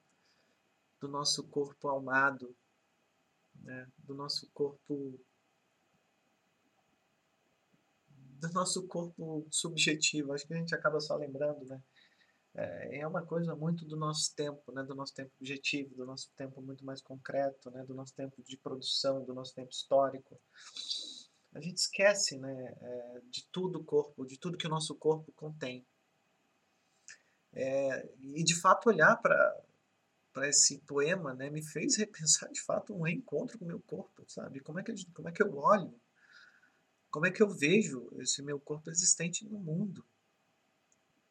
do 0.99 1.07
nosso 1.07 1.43
corpo 1.45 1.87
almado, 1.87 2.55
né? 3.55 3.87
do 3.99 4.13
nosso 4.13 4.49
corpo 4.53 5.19
do 8.47 8.53
nosso 8.53 8.87
corpo 8.87 9.45
subjetivo. 9.51 10.33
Acho 10.33 10.47
que 10.47 10.53
a 10.53 10.57
gente 10.57 10.75
acaba 10.75 10.99
só 10.99 11.15
lembrando, 11.15 11.65
né? 11.65 11.81
É, 12.53 12.99
é 12.99 13.07
uma 13.07 13.25
coisa 13.25 13.55
muito 13.55 13.85
do 13.85 13.97
nosso 13.97 14.33
tempo, 14.35 14.71
né? 14.71 14.83
Do 14.83 14.95
nosso 14.95 15.13
tempo 15.13 15.31
objetivo, 15.39 15.95
do 15.95 16.05
nosso 16.05 16.29
tempo 16.37 16.61
muito 16.61 16.85
mais 16.85 17.01
concreto, 17.01 17.69
né? 17.71 17.83
Do 17.83 17.93
nosso 17.93 18.13
tempo 18.13 18.41
de 18.43 18.57
produção, 18.57 19.23
do 19.23 19.33
nosso 19.33 19.53
tempo 19.53 19.71
histórico 19.71 20.39
a 21.55 21.61
gente 21.61 21.77
esquece 21.77 22.37
né, 22.37 22.75
é, 22.81 23.21
de 23.31 23.45
tudo 23.49 23.79
o 23.79 23.83
corpo, 23.83 24.25
de 24.25 24.37
tudo 24.37 24.57
que 24.57 24.67
o 24.67 24.69
nosso 24.69 24.93
corpo 24.93 25.31
contém. 25.31 25.87
É, 27.53 28.09
e 28.19 28.43
de 28.43 28.59
fato 28.59 28.89
olhar 28.89 29.15
para 29.15 30.49
esse 30.49 30.79
poema 30.79 31.33
né, 31.33 31.49
me 31.49 31.63
fez 31.63 31.95
repensar 31.97 32.51
de 32.51 32.61
fato 32.61 32.93
um 32.93 33.03
reencontro 33.03 33.57
com 33.57 33.63
o 33.63 33.67
meu 33.67 33.79
corpo, 33.79 34.25
sabe? 34.27 34.59
Como 34.59 34.79
é, 34.79 34.83
que, 34.83 34.93
como 35.13 35.29
é 35.29 35.31
que 35.31 35.41
eu 35.41 35.57
olho? 35.57 35.97
Como 37.15 37.25
é 37.25 37.31
que 37.31 37.41
eu 37.41 37.47
vejo 37.47 38.11
esse 38.19 38.43
meu 38.43 38.59
corpo 38.59 38.89
existente 38.89 39.45
no 39.45 39.57
mundo? 39.57 40.05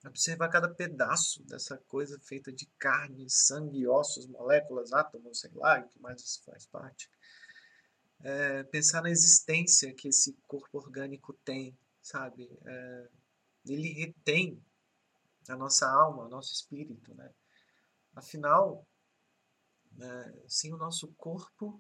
Observar 0.03 0.49
cada 0.49 0.67
pedaço 0.67 1.43
dessa 1.45 1.77
coisa 1.77 2.19
feita 2.21 2.51
de 2.51 2.65
carne, 2.79 3.29
sangue, 3.29 3.87
ossos, 3.87 4.27
moléculas, 4.27 4.95
átomos, 4.95 5.41
sei 5.41 5.51
lá, 5.53 5.81
o 5.81 5.87
que 5.87 6.01
mais 6.01 6.23
isso 6.23 6.43
faz 6.43 6.65
parte 6.65 7.11
é, 8.23 8.63
pensar 8.63 9.03
na 9.03 9.11
existência 9.11 9.93
que 9.93 10.09
esse 10.09 10.33
corpo 10.49 10.79
orgânico 10.79 11.35
tem, 11.45 11.77
sabe? 12.01 12.51
É, 12.65 13.09
ele 13.67 13.93
retém 13.93 14.59
a 15.51 15.55
nossa 15.55 15.87
alma, 15.87 16.25
o 16.25 16.31
nosso 16.31 16.51
espírito, 16.51 17.15
né? 17.15 17.31
Afinal, 18.17 18.87
né, 19.93 20.35
sem 20.49 20.73
o 20.73 20.79
nosso 20.79 21.09
corpo, 21.09 21.79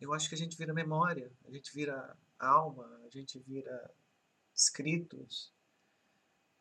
eu 0.00 0.14
acho 0.14 0.26
que 0.30 0.34
a 0.34 0.38
gente 0.38 0.56
vira 0.56 0.72
memória, 0.72 1.30
a 1.46 1.50
gente 1.50 1.70
vira 1.74 2.16
alma, 2.38 2.86
a 3.04 3.08
gente 3.08 3.38
vira 3.38 3.94
escritos, 4.54 5.52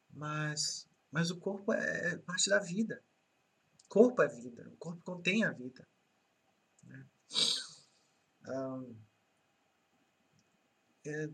mas, 0.09 0.87
mas 1.11 1.31
o 1.31 1.39
corpo 1.39 1.73
é 1.73 2.17
parte 2.17 2.49
da 2.49 2.59
vida. 2.59 3.03
O 3.85 3.87
corpo 3.89 4.21
é 4.21 4.27
vida, 4.27 4.67
o 4.69 4.77
corpo 4.77 5.01
contém 5.03 5.43
a 5.43 5.51
vida. 5.51 5.87
Né? 6.83 7.07
é, 11.05 11.29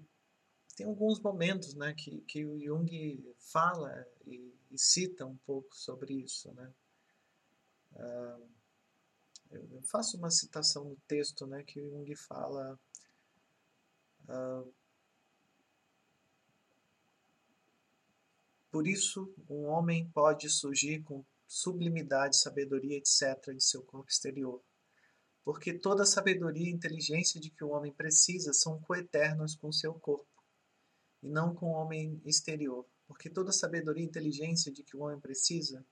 tem 0.75 0.85
alguns 0.85 1.19
momentos 1.19 1.73
né, 1.73 1.93
que, 1.93 2.21
que 2.21 2.45
o 2.45 2.59
Jung 2.59 3.35
fala 3.51 4.05
e, 4.25 4.53
e 4.71 4.77
cita 4.77 5.25
um 5.25 5.37
pouco 5.37 5.75
sobre 5.75 6.13
isso. 6.13 6.53
Né? 6.53 6.73
eu 9.51 9.81
faço 9.83 10.17
uma 10.17 10.29
citação 10.29 10.85
no 10.85 10.95
texto 11.07 11.47
né, 11.47 11.63
que 11.63 11.81
o 11.81 11.89
Jung 11.89 12.15
fala. 12.15 12.79
Por 18.71 18.87
isso, 18.87 19.33
um 19.49 19.65
homem 19.65 20.09
pode 20.11 20.49
surgir 20.49 21.03
com 21.03 21.25
sublimidade, 21.47 22.37
sabedoria, 22.37 22.97
etc., 22.97 23.53
de 23.55 23.63
seu 23.63 23.81
corpo 23.83 24.09
exterior 24.09 24.61
porque 25.51 25.73
toda 25.73 26.03
a 26.03 26.05
sabedoria 26.05 26.69
e 26.69 26.71
inteligência 26.71 27.41
de 27.41 27.49
que 27.49 27.63
o 27.63 27.69
homem 27.69 27.91
precisa 27.91 28.53
são 28.53 28.79
coeternas 28.81 29.55
com 29.55 29.71
seu 29.71 29.95
corpo, 29.95 30.27
e 31.23 31.27
não 31.27 31.55
com 31.55 31.71
o 31.71 31.73
homem 31.73 32.21
exterior, 32.23 32.85
porque 33.07 33.31
toda 33.31 33.49
a 33.49 33.53
sabedoria 33.53 34.03
e 34.03 34.07
inteligência 34.07 34.71
de 34.71 34.83
que 34.83 34.95
o 34.95 34.99
homem 34.99 35.19
precisa 35.19 35.83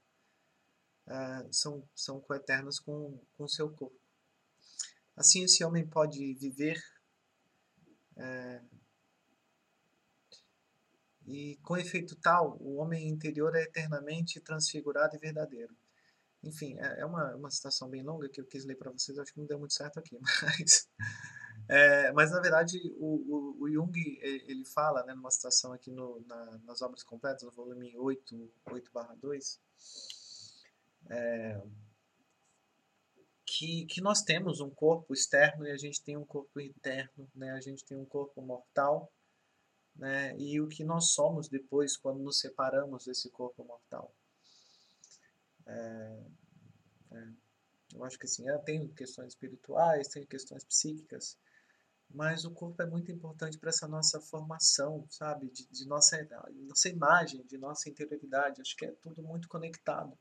uh, 1.08 1.52
são, 1.52 1.90
são 1.96 2.20
coeternas 2.20 2.80
com 2.80 3.20
o 3.36 3.48
seu 3.48 3.72
corpo. 3.72 4.00
Assim, 5.16 5.44
esse 5.44 5.64
homem 5.64 5.88
pode 5.88 6.36
viver 6.36 6.80
uh, 8.18 8.78
e, 11.28 11.58
com 11.58 11.76
efeito 11.76 12.16
tal, 12.16 12.58
o 12.62 12.78
homem 12.78 13.10
interior 13.10 13.54
é 13.56 13.64
eternamente 13.64 14.40
transfigurado 14.40 15.16
e 15.16 15.20
verdadeiro. 15.20 15.76
Enfim, 16.42 16.78
é, 16.80 17.02
é 17.02 17.06
uma, 17.06 17.36
uma 17.36 17.52
citação 17.52 17.90
bem 17.90 18.02
longa 18.02 18.30
que 18.30 18.40
eu 18.40 18.46
quis 18.46 18.64
ler 18.64 18.76
para 18.76 18.92
vocês, 18.92 19.20
acho 19.20 19.34
que 19.34 19.40
não 19.40 19.48
deu 19.48 19.60
muito 19.60 19.74
certo 19.74 20.00
aqui, 20.00 20.18
mas, 20.42 20.90
é, 21.68 22.12
mas 22.14 22.32
na 22.32 22.40
verdade 22.40 22.80
o, 22.98 23.16
o, 23.28 23.64
o, 23.64 23.70
Jung 23.70 23.92
ele 24.22 24.64
fala, 24.64 25.04
né, 25.04 25.14
numa 25.14 25.32
citação 25.32 25.74
aqui 25.74 25.92
no, 25.92 26.24
na, 26.26 26.60
nas 26.60 26.82
obras 26.82 27.04
completas, 27.04 27.44
no 27.44 27.52
volume 27.52 27.98
8, 27.98 28.54
8 28.72 28.92
2, 29.20 29.62
é, 31.10 31.62
que, 33.58 33.88
que 33.88 34.02
nós 34.02 34.22
temos 34.22 34.60
um 34.60 34.70
corpo 34.70 35.14
externo 35.16 35.66
e 35.66 35.72
a 35.72 35.78
gente 35.78 36.04
tem 36.04 36.16
um 36.16 36.26
corpo 36.26 36.62
interno, 36.62 37.28
né, 37.34 37.52
a 37.54 37.60
gente 37.60 37.84
tem 37.84 37.98
um 37.98 38.06
corpo 38.06 38.40
mortal, 38.40 39.12
né, 39.96 40.38
e 40.38 40.62
o 40.62 40.68
que 40.68 40.84
nós 40.84 41.10
somos 41.12 41.50
depois 41.50 41.98
quando 41.98 42.20
nos 42.20 42.40
separamos 42.40 43.06
desse 43.06 43.32
corpo 43.32 43.64
mortal. 43.64 44.14
É, 45.66 46.24
é, 47.14 47.28
eu 47.96 48.04
acho 48.04 48.20
que 48.20 48.28
assim, 48.28 48.48
é, 48.48 48.56
tem 48.60 48.88
questões 48.90 49.30
espirituais, 49.30 50.08
tem 50.08 50.24
questões 50.24 50.64
psíquicas, 50.64 51.36
mas 52.10 52.46
o 52.46 52.52
corpo 52.52 52.80
é 52.84 52.86
muito 52.86 53.12
importante 53.12 53.58
para 53.58 53.70
essa 53.70 53.88
nossa 53.88 54.22
formação, 54.22 55.06
sabe? 55.10 55.50
De, 55.50 55.68
de, 55.68 55.86
nossa, 55.88 56.16
nossa 56.68 56.88
imagem, 56.88 57.44
de 57.46 57.58
nossa 57.58 57.90
interioridade. 57.90 58.62
Acho 58.62 58.78
que 58.78 58.86
é 58.86 58.92
tudo 59.02 59.22
muito 59.22 59.50
conectado. 59.50 60.18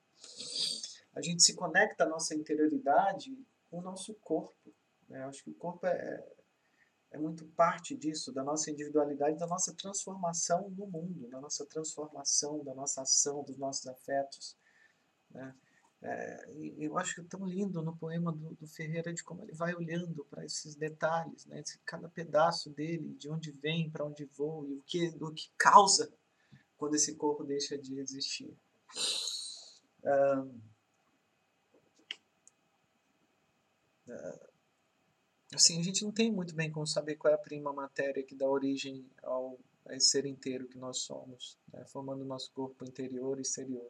A 1.17 1.23
gente 1.23 1.43
se 1.43 1.55
conecta 1.55 2.05
à 2.05 2.09
nossa 2.09 2.35
interioridade 2.35 3.35
com 3.71 3.79
o 3.79 3.83
nosso 3.83 4.13
corpo. 4.17 4.71
Né? 5.09 5.25
Acho 5.25 5.43
que 5.43 5.51
o 5.51 5.55
corpo 5.55 5.87
é, 5.87 6.23
é 7.11 7.19
muito 7.19 7.47
parte 7.47 7.97
disso, 7.97 8.31
da 8.35 8.45
nossa 8.45 8.71
individualidade, 8.71 9.39
da 9.39 9.47
nossa 9.47 9.75
transformação 9.75 10.69
no 10.77 10.87
mundo, 10.87 11.27
da 11.29 11.41
nossa 11.41 11.65
transformação, 11.65 12.63
da 12.63 12.75
nossa 12.75 13.01
ação, 13.01 13.43
dos 13.43 13.57
nossos 13.57 13.87
afetos. 13.87 14.55
Né? 15.31 15.55
É, 16.03 16.55
eu 16.77 16.99
acho 16.99 17.25
tão 17.25 17.47
lindo 17.47 17.81
no 17.83 17.97
poema 17.97 18.31
do, 18.31 18.55
do, 18.55 18.67
Ferreira 18.67 19.15
de 19.15 19.25
como 19.25 19.43
ele 19.43 19.55
vai 19.55 19.75
olhando 19.75 20.23
para 20.27 20.45
esses 20.45 20.75
detalhes, 20.75 21.47
né? 21.47 21.61
Esse, 21.61 21.79
cada 21.87 22.11
pedaço 22.11 22.69
dele, 22.69 23.15
de 23.15 23.31
onde 23.31 23.51
vem, 23.51 23.91
para 23.91 24.05
onde 24.05 24.27
voa, 24.27 24.69
e 24.69 24.75
o 24.75 24.83
que, 24.83 25.17
o 25.19 25.33
que 25.33 25.51
causa 25.57 26.13
quando 26.77 26.95
esse 26.95 27.15
corpo 27.15 27.43
deixa 27.43 27.79
de 27.79 27.99
existir. 27.99 28.55
Um, 30.05 30.41
uh, 30.43 30.61
assim, 35.55 35.81
a 35.81 35.83
gente 35.83 36.05
não 36.05 36.13
tem 36.13 36.31
muito 36.31 36.55
bem 36.55 36.71
como 36.71 36.87
saber 36.87 37.17
qual 37.17 37.33
é 37.33 37.35
a 37.35 37.39
prima 37.39 37.73
matéria 37.73 38.25
que 38.25 38.35
dá 38.35 38.49
origem 38.49 39.09
ao 39.23 39.59
a 39.89 40.01
ser 40.01 40.27
inteiro 40.27 40.67
que 40.67 40.79
nós 40.79 40.99
somos, 41.03 41.59
né, 41.73 41.85
formando 41.87 42.25
nosso 42.25 42.51
corpo 42.53 42.85
interior 42.85 43.39
e 43.39 43.43
exterior. 43.43 43.89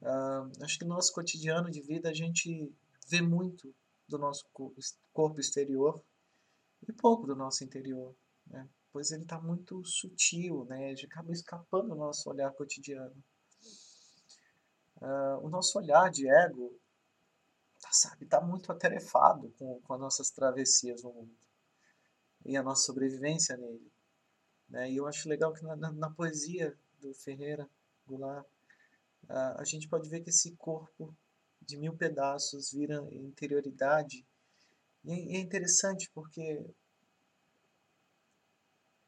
Uh, 0.00 0.64
acho 0.64 0.78
que 0.78 0.84
no 0.84 0.94
nosso 0.94 1.12
cotidiano 1.12 1.70
de 1.70 1.80
vida 1.80 2.08
a 2.08 2.14
gente 2.14 2.72
vê 3.06 3.20
muito 3.20 3.72
do 4.08 4.18
nosso 4.18 4.44
corpo 5.12 5.40
exterior 5.40 6.02
e 6.88 6.92
pouco 6.92 7.26
do 7.26 7.36
nosso 7.36 7.62
interior, 7.62 8.14
né? 8.46 8.68
pois 8.92 9.12
ele 9.12 9.22
está 9.22 9.40
muito 9.40 9.84
sutil, 9.84 10.64
né? 10.64 10.92
acaba 11.04 11.32
escapando 11.32 11.90
do 11.90 11.94
nosso 11.94 12.28
olhar 12.28 12.52
cotidiano. 12.52 13.14
Uh, 14.96 15.38
o 15.42 15.48
nosso 15.48 15.78
olhar 15.78 16.10
de 16.10 16.28
ego 16.28 16.76
sabe, 17.92 18.24
está 18.24 18.40
muito 18.40 18.72
atarefado 18.72 19.52
com, 19.58 19.80
com 19.82 19.94
as 19.94 20.00
nossas 20.00 20.30
travessias 20.30 21.02
no 21.02 21.12
mundo 21.12 21.36
e 22.44 22.56
a 22.56 22.62
nossa 22.62 22.84
sobrevivência 22.86 23.56
nele. 23.56 23.92
Né? 24.68 24.90
E 24.90 24.96
eu 24.96 25.06
acho 25.06 25.28
legal 25.28 25.52
que 25.52 25.62
na, 25.62 25.76
na, 25.76 25.92
na 25.92 26.10
poesia 26.10 26.76
do 27.00 27.14
Ferreira 27.14 27.68
Goulart, 28.06 28.46
uh, 29.24 29.58
a 29.58 29.64
gente 29.64 29.88
pode 29.88 30.08
ver 30.08 30.20
que 30.20 30.30
esse 30.30 30.52
corpo 30.56 31.14
de 31.60 31.76
mil 31.76 31.96
pedaços 31.96 32.72
vira 32.72 33.06
interioridade. 33.12 34.26
E 35.04 35.12
é, 35.12 35.36
é 35.36 35.40
interessante 35.40 36.10
porque 36.12 36.64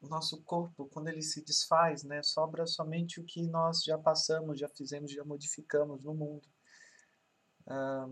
o 0.01 0.07
nosso 0.07 0.41
corpo, 0.43 0.87
quando 0.87 1.07
ele 1.07 1.21
se 1.21 1.43
desfaz, 1.43 2.03
né, 2.03 2.21
sobra 2.21 2.65
somente 2.67 3.19
o 3.19 3.25
que 3.25 3.41
nós 3.41 3.83
já 3.83 3.97
passamos, 3.97 4.59
já 4.59 4.69
fizemos, 4.69 5.11
já 5.11 5.23
modificamos 5.23 6.03
no 6.03 6.13
mundo. 6.13 6.47
Ah, 7.67 8.07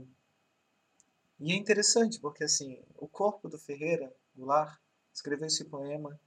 e 1.44 1.52
é 1.52 1.56
interessante 1.58 2.22
porque 2.22 2.46
assim, 2.46 2.82
o 2.96 3.06
corpo 3.06 3.50
do 3.50 3.60
Ferreira 3.60 4.16
Goulart 4.34 4.80
escreveu 5.14 5.48
esse 5.48 5.66
poema 5.66 6.18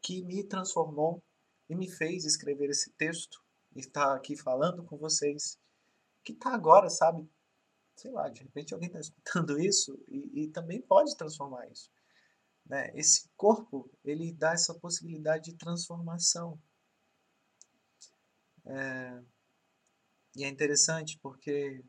que 0.00 0.22
me 0.22 0.44
transformou 0.44 1.20
e 1.68 1.74
me 1.74 1.90
fez 1.90 2.24
escrever 2.24 2.70
esse 2.70 2.90
texto 2.92 3.42
e 3.74 3.80
estar 3.80 4.14
aqui 4.14 4.36
falando 4.36 4.84
com 4.84 4.96
vocês, 4.96 5.58
que 6.22 6.32
está 6.32 6.54
agora, 6.54 6.88
sabe? 6.88 7.28
Sei 7.96 8.12
lá, 8.12 8.28
de 8.28 8.40
repente 8.40 8.72
alguém 8.72 8.86
está 8.86 9.00
escutando 9.00 9.58
isso 9.58 9.98
e, 10.06 10.44
e 10.44 10.48
também 10.48 10.80
pode 10.80 11.16
transformar 11.16 11.66
isso. 11.68 11.90
Né? 12.64 12.92
Esse 12.94 13.28
corpo, 13.36 13.90
ele 14.04 14.32
dá 14.32 14.52
essa 14.52 14.72
possibilidade 14.74 15.50
de 15.50 15.56
transformação. 15.56 16.56
É, 18.64 19.20
e 20.36 20.44
é 20.44 20.48
interessante 20.48 21.18
porque 21.20 21.84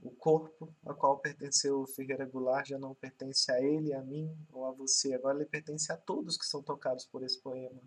o 0.00 0.10
corpo 0.10 0.74
a 0.86 0.94
qual 0.94 1.18
pertenceu 1.18 1.86
Ferreira 1.88 2.26
Goulart 2.26 2.68
já 2.68 2.78
não 2.78 2.94
pertence 2.94 3.50
a 3.50 3.60
ele, 3.60 3.92
a 3.92 4.02
mim 4.02 4.32
ou 4.52 4.66
a 4.66 4.72
você. 4.72 5.14
Agora 5.14 5.36
ele 5.36 5.48
pertence 5.48 5.92
a 5.92 5.96
todos 5.96 6.36
que 6.36 6.46
são 6.46 6.62
tocados 6.62 7.06
por 7.06 7.22
esse 7.24 7.40
poema. 7.40 7.82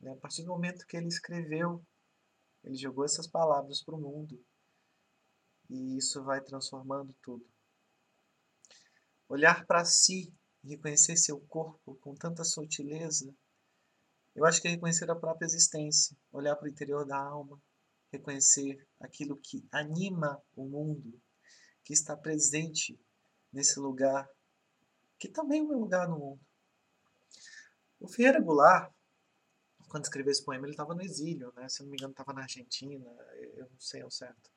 Né? 0.00 0.12
A 0.12 0.16
partir 0.16 0.42
do 0.42 0.48
momento 0.48 0.86
que 0.86 0.96
ele 0.96 1.08
escreveu, 1.08 1.82
ele 2.62 2.76
jogou 2.76 3.04
essas 3.04 3.26
palavras 3.26 3.82
para 3.82 3.94
o 3.94 4.00
mundo. 4.00 4.42
E 5.68 5.96
isso 5.96 6.22
vai 6.22 6.42
transformando 6.42 7.14
tudo. 7.22 7.46
Olhar 9.28 9.64
para 9.66 9.84
si 9.84 10.32
reconhecer 10.62 11.16
seu 11.16 11.40
corpo 11.40 11.94
com 11.96 12.14
tanta 12.14 12.44
sutileza, 12.44 13.32
eu 14.34 14.44
acho 14.44 14.60
que 14.60 14.68
é 14.68 14.72
reconhecer 14.72 15.10
a 15.10 15.16
própria 15.16 15.46
existência, 15.46 16.16
olhar 16.30 16.54
para 16.56 16.66
o 16.66 16.70
interior 16.70 17.06
da 17.06 17.16
alma, 17.16 17.60
reconhecer 18.12 18.86
aquilo 19.00 19.36
que 19.36 19.66
anima 19.72 20.42
o 20.54 20.68
mundo, 20.68 21.20
que 21.90 21.94
está 21.94 22.16
presente 22.16 22.96
nesse 23.52 23.80
lugar, 23.80 24.30
que 25.18 25.28
também 25.28 25.60
é 25.60 25.64
meu 25.64 25.76
lugar 25.76 26.08
no 26.08 26.20
mundo. 26.20 26.40
O 27.98 28.06
Ferreira 28.06 28.40
Goulart, 28.40 28.94
quando 29.88 30.04
escreveu 30.04 30.30
esse 30.30 30.44
poema, 30.44 30.66
ele 30.66 30.74
estava 30.74 30.94
no 30.94 31.02
exílio, 31.02 31.52
né? 31.56 31.68
se 31.68 31.82
não 31.82 31.90
me 31.90 31.96
engano, 31.96 32.12
estava 32.12 32.32
na 32.32 32.42
Argentina, 32.42 33.04
eu 33.56 33.68
não 33.68 33.80
sei 33.80 34.02
ao 34.02 34.10
certo. 34.10 34.48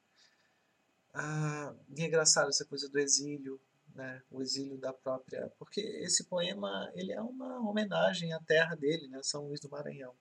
Ah, 1.11 1.75
e 1.97 2.03
é 2.03 2.05
engraçado 2.05 2.49
essa 2.49 2.65
coisa 2.65 2.87
do 2.87 2.99
exílio, 2.99 3.59
né, 3.95 4.21
o 4.29 4.39
exílio 4.39 4.77
da 4.77 4.93
própria, 4.93 5.51
porque 5.57 5.81
esse 5.81 6.25
poema 6.25 6.91
ele 6.93 7.13
é 7.13 7.21
uma 7.21 7.67
homenagem 7.67 8.31
à 8.31 8.39
terra 8.41 8.75
dele, 8.75 9.07
né, 9.07 9.23
São 9.23 9.47
Luís 9.47 9.59
do 9.59 9.71
Maranhão. 9.71 10.15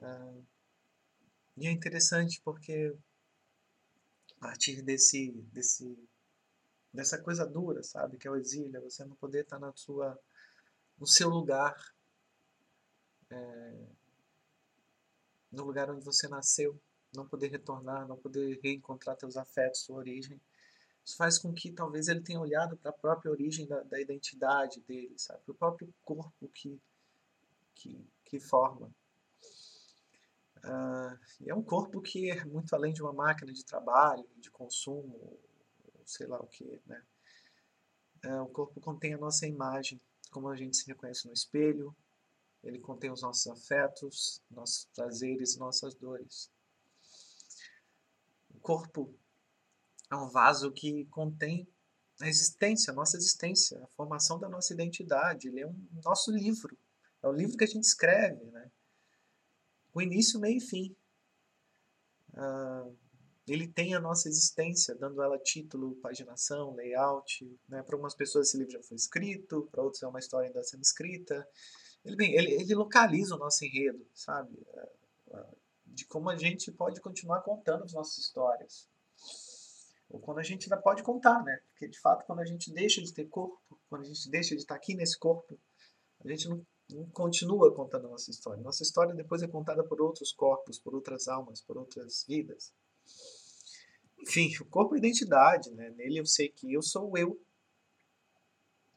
Ah, 0.00 0.40
e 1.54 1.66
é 1.66 1.70
interessante 1.70 2.40
porque 2.42 2.96
a 4.40 4.46
partir 4.46 4.82
desse, 4.82 5.32
desse, 5.52 5.98
dessa 6.92 7.20
coisa 7.20 7.44
dura, 7.44 7.82
sabe, 7.82 8.16
que 8.16 8.28
é 8.28 8.30
o 8.30 8.36
exílio, 8.36 8.76
é 8.76 8.80
você 8.80 9.04
não 9.04 9.16
poder 9.16 9.42
estar 9.42 9.58
na 9.58 9.72
sua, 9.74 10.18
no 10.96 11.06
seu 11.06 11.28
lugar, 11.28 11.76
é, 13.30 13.86
no 15.50 15.64
lugar 15.64 15.90
onde 15.90 16.04
você 16.04 16.28
nasceu, 16.28 16.80
não 17.14 17.26
poder 17.26 17.48
retornar, 17.48 18.06
não 18.06 18.16
poder 18.16 18.60
reencontrar 18.62 19.16
teus 19.16 19.36
afetos, 19.36 19.80
sua 19.80 19.96
origem, 19.96 20.40
isso 21.04 21.16
faz 21.16 21.38
com 21.38 21.52
que 21.52 21.72
talvez 21.72 22.06
ele 22.06 22.20
tenha 22.20 22.40
olhado 22.40 22.76
para 22.76 22.90
a 22.90 22.94
própria 22.94 23.30
origem 23.32 23.66
da, 23.66 23.82
da 23.82 24.00
identidade 24.00 24.80
dele, 24.82 25.14
sabe? 25.18 25.40
Para 25.42 25.52
o 25.52 25.56
próprio 25.56 25.94
corpo 26.04 26.48
que, 26.48 26.80
que, 27.74 28.06
que 28.24 28.38
forma. 28.38 28.94
É 31.46 31.54
um 31.54 31.62
corpo 31.62 32.00
que 32.00 32.30
é 32.30 32.44
muito 32.44 32.74
além 32.74 32.92
de 32.92 33.02
uma 33.02 33.12
máquina 33.12 33.52
de 33.52 33.64
trabalho, 33.64 34.28
de 34.36 34.50
consumo, 34.50 35.38
sei 36.04 36.26
lá 36.26 36.38
o 36.38 36.46
que, 36.46 36.80
né? 36.86 37.02
Uh, 38.26 38.42
o 38.42 38.48
corpo 38.48 38.80
contém 38.80 39.14
a 39.14 39.18
nossa 39.18 39.46
imagem, 39.46 40.00
como 40.30 40.48
a 40.48 40.56
gente 40.56 40.76
se 40.76 40.86
reconhece 40.86 41.26
no 41.26 41.32
espelho, 41.32 41.94
ele 42.62 42.80
contém 42.80 43.10
os 43.10 43.22
nossos 43.22 43.46
afetos, 43.46 44.42
nossos 44.50 44.88
prazeres, 44.94 45.56
nossas 45.56 45.94
dores. 45.94 46.50
O 48.50 48.58
corpo 48.58 49.14
é 50.10 50.16
um 50.16 50.28
vaso 50.28 50.72
que 50.72 51.04
contém 51.06 51.66
a 52.20 52.28
existência, 52.28 52.92
a 52.92 52.96
nossa 52.96 53.16
existência, 53.16 53.80
a 53.82 53.86
formação 53.88 54.38
da 54.38 54.48
nossa 54.48 54.72
identidade. 54.74 55.48
Ele 55.48 55.60
é 55.60 55.66
um 55.66 55.86
nosso 56.04 56.32
livro. 56.32 56.76
É 57.22 57.28
o 57.28 57.32
livro 57.32 57.56
que 57.56 57.64
a 57.64 57.68
gente 57.68 57.84
escreve, 57.84 58.44
né? 58.46 58.70
Com 59.98 60.02
início, 60.02 60.38
meio 60.38 60.58
e 60.58 60.60
fim. 60.60 60.96
Uh, 62.32 62.96
ele 63.48 63.66
tem 63.66 63.96
a 63.96 64.00
nossa 64.00 64.28
existência, 64.28 64.94
dando 64.94 65.20
ela 65.20 65.36
título, 65.40 65.96
paginação, 65.96 66.72
layout. 66.76 67.44
Né? 67.68 67.82
Para 67.82 67.96
algumas 67.96 68.14
pessoas 68.14 68.46
esse 68.46 68.56
livro 68.56 68.74
já 68.74 68.82
foi 68.84 68.96
escrito, 68.96 69.68
para 69.72 69.82
outros 69.82 70.00
é 70.04 70.06
uma 70.06 70.20
história 70.20 70.46
ainda 70.46 70.62
sendo 70.62 70.82
escrita. 70.82 71.44
Ele, 72.04 72.14
bem, 72.14 72.32
ele, 72.32 72.52
ele 72.52 72.76
localiza 72.76 73.34
o 73.34 73.38
nosso 73.38 73.64
enredo, 73.64 74.06
sabe? 74.14 74.54
Uh, 75.26 75.56
de 75.84 76.04
como 76.04 76.30
a 76.30 76.36
gente 76.36 76.70
pode 76.70 77.00
continuar 77.00 77.40
contando 77.40 77.82
as 77.82 77.92
nossas 77.92 78.18
histórias 78.18 78.88
ou 80.08 80.20
quando 80.20 80.38
a 80.38 80.44
gente 80.44 80.66
ainda 80.66 80.80
pode 80.80 81.02
contar, 81.02 81.42
né? 81.42 81.60
Porque 81.70 81.88
de 81.88 81.98
fato, 81.98 82.24
quando 82.24 82.38
a 82.38 82.44
gente 82.44 82.72
deixa 82.72 83.02
de 83.02 83.12
ter 83.12 83.26
corpo, 83.26 83.60
quando 83.88 84.02
a 84.02 84.06
gente 84.06 84.30
deixa 84.30 84.54
de 84.54 84.62
estar 84.62 84.76
aqui 84.76 84.94
nesse 84.94 85.18
corpo, 85.18 85.58
a 86.24 86.28
gente 86.28 86.48
não 86.48 86.64
continua 87.12 87.74
contando 87.74 88.06
a 88.06 88.10
nossa 88.10 88.30
história. 88.30 88.62
Nossa 88.62 88.82
história 88.82 89.14
depois 89.14 89.42
é 89.42 89.48
contada 89.48 89.84
por 89.84 90.00
outros 90.00 90.32
corpos, 90.32 90.78
por 90.78 90.94
outras 90.94 91.28
almas, 91.28 91.60
por 91.60 91.76
outras 91.76 92.24
vidas. 92.26 92.72
Enfim, 94.20 94.50
o 94.60 94.64
corpo 94.64 94.94
é 94.94 94.98
identidade, 94.98 95.70
né? 95.72 95.90
Nele 95.90 96.18
eu 96.18 96.26
sei 96.26 96.48
que 96.48 96.72
eu 96.72 96.82
sou 96.82 97.16
eu. 97.16 97.40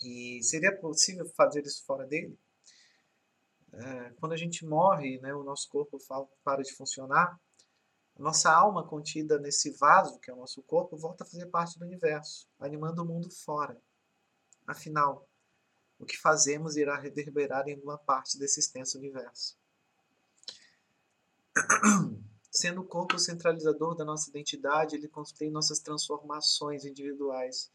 E 0.03 0.41
seria 0.43 0.75
possível 0.75 1.25
fazer 1.35 1.65
isso 1.65 1.85
fora 1.85 2.07
dele? 2.07 2.37
É, 3.73 4.09
quando 4.19 4.33
a 4.33 4.37
gente 4.37 4.65
morre, 4.65 5.19
né, 5.19 5.33
o 5.33 5.43
nosso 5.43 5.69
corpo 5.69 5.97
para 6.43 6.61
de 6.61 6.73
funcionar, 6.73 7.39
nossa 8.17 8.51
alma 8.51 8.85
contida 8.85 9.39
nesse 9.39 9.71
vaso, 9.71 10.19
que 10.19 10.29
é 10.29 10.33
o 10.33 10.37
nosso 10.37 10.61
corpo, 10.63 10.97
volta 10.97 11.23
a 11.23 11.27
fazer 11.27 11.45
parte 11.47 11.79
do 11.79 11.85
universo, 11.85 12.47
animando 12.59 13.01
o 13.01 13.05
mundo 13.05 13.31
fora. 13.31 13.79
Afinal, 14.67 15.27
o 16.01 16.05
que 16.05 16.17
fazemos 16.17 16.75
irá 16.75 16.97
reverberar 16.97 17.67
em 17.67 17.79
uma 17.79 17.97
parte 17.97 18.37
desse 18.37 18.59
extenso 18.59 18.97
universo. 18.97 19.57
Sendo 22.51 22.81
o 22.81 22.85
corpo 22.85 23.17
centralizador 23.17 23.95
da 23.95 24.03
nossa 24.03 24.29
identidade, 24.29 24.95
ele 24.95 25.07
contém 25.07 25.49
nossas 25.49 25.79
transformações 25.79 26.83
individuais, 26.83 27.71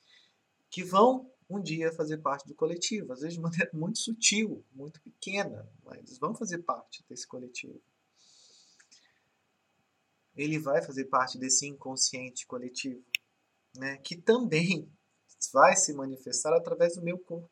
que 0.69 0.85
vão 0.85 1.31
um 1.49 1.63
dia 1.63 1.93
fazer 1.93 2.19
parte 2.19 2.47
do 2.47 2.55
coletivo, 2.55 3.13
às 3.13 3.21
vezes 3.21 3.35
de 3.35 3.41
maneira 3.41 3.71
muito 3.73 3.99
sutil, 3.99 4.63
muito 4.75 5.01
pequena, 5.01 5.67
mas 5.83 6.19
vão 6.19 6.35
fazer 6.35 6.59
parte 6.59 7.03
desse 7.09 7.27
coletivo 7.27 7.81
ele 10.37 10.59
vai 10.59 10.83
fazer 10.83 11.07
parte 11.07 11.39
desse 11.39 11.67
inconsciente 11.67 12.47
coletivo, 12.47 13.03
né? 13.75 13.97
que 13.99 14.15
também 14.15 14.89
vai 15.53 15.75
se 15.75 15.95
manifestar 15.95 16.55
através 16.55 16.97
do 16.97 17.03
meu 17.03 17.19
corpo, 17.19 17.51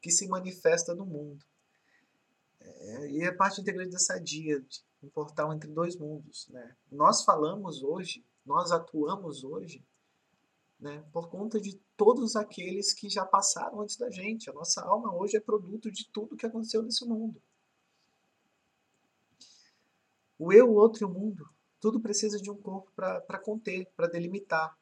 que 0.00 0.10
se 0.10 0.28
manifesta 0.28 0.94
no 0.94 1.04
mundo. 1.04 1.44
É, 2.60 3.10
e 3.10 3.22
é 3.22 3.32
parte 3.32 3.60
integrante 3.60 3.90
dessa 3.90 4.18
dia, 4.18 4.64
um 5.02 5.08
portal 5.08 5.52
entre 5.52 5.70
dois 5.70 5.96
mundos. 5.96 6.48
Né? 6.48 6.76
Nós 6.90 7.24
falamos 7.24 7.82
hoje, 7.82 8.24
nós 8.44 8.72
atuamos 8.72 9.44
hoje 9.44 9.84
né, 10.78 11.04
por 11.12 11.28
conta 11.28 11.60
de 11.60 11.76
todos 11.96 12.36
aqueles 12.36 12.92
que 12.92 13.08
já 13.08 13.24
passaram 13.24 13.80
antes 13.80 13.96
da 13.96 14.10
gente. 14.10 14.48
A 14.48 14.52
nossa 14.52 14.82
alma 14.82 15.14
hoje 15.14 15.36
é 15.36 15.40
produto 15.40 15.90
de 15.90 16.08
tudo 16.10 16.36
que 16.36 16.46
aconteceu 16.46 16.82
nesse 16.82 17.04
mundo. 17.04 17.40
O 20.38 20.52
eu, 20.52 20.70
o 20.70 20.74
outro 20.74 21.02
e 21.02 21.04
o 21.04 21.12
mundo, 21.12 21.48
tudo 21.80 22.00
precisa 22.00 22.38
de 22.38 22.48
um 22.50 22.56
corpo 22.56 22.92
para 22.94 23.38
conter, 23.40 23.90
para 23.96 24.06
delimitar. 24.06 24.76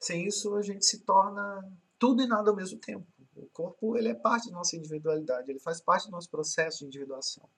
Sem 0.00 0.26
isso, 0.26 0.54
a 0.54 0.62
gente 0.62 0.84
se 0.84 1.04
torna 1.04 1.62
tudo 1.98 2.22
e 2.22 2.26
nada 2.26 2.50
ao 2.50 2.56
mesmo 2.56 2.78
tempo. 2.80 3.06
O 3.40 3.46
corpo 3.46 3.96
ele 3.96 4.08
é 4.08 4.14
parte 4.14 4.50
da 4.50 4.56
nossa 4.56 4.76
individualidade, 4.76 5.50
ele 5.50 5.58
faz 5.58 5.80
parte 5.80 6.06
do 6.06 6.12
nosso 6.12 6.30
processo 6.30 6.80
de 6.80 6.86
individuação. 6.86 7.48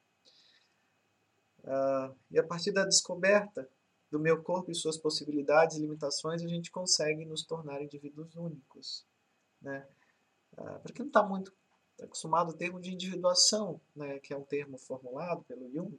Uh, 1.61 2.15
e 2.31 2.39
a 2.39 2.45
partir 2.45 2.73
da 2.73 2.85
descoberta 2.85 3.69
do 4.11 4.19
meu 4.19 4.43
corpo 4.43 4.71
e 4.71 4.75
suas 4.75 4.97
possibilidades 4.97 5.77
e 5.77 5.81
limitações, 5.81 6.43
a 6.43 6.49
gente 6.49 6.71
consegue 6.71 7.25
nos 7.25 7.45
tornar 7.45 7.83
indivíduos 7.83 8.35
únicos. 8.35 9.07
Né? 9.61 9.87
Uh, 10.53 10.81
Para 10.81 10.93
quem 10.93 11.05
não 11.05 11.09
está 11.09 11.23
muito 11.23 11.53
acostumado 12.01 12.51
ao 12.51 12.57
termo 12.57 12.81
de 12.81 12.93
individuação, 12.93 13.81
né, 13.95 14.19
que 14.19 14.33
é 14.33 14.37
um 14.37 14.45
termo 14.45 14.79
formulado 14.79 15.43
pelo 15.45 15.71
Jung, 15.71 15.97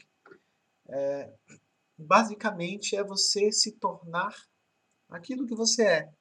é, 0.90 1.32
basicamente 1.98 2.96
é 2.96 3.04
você 3.04 3.52
se 3.52 3.74
tornar 3.74 4.36
aquilo 5.10 5.46
que 5.46 5.56
você 5.56 5.84
é. 5.84 6.14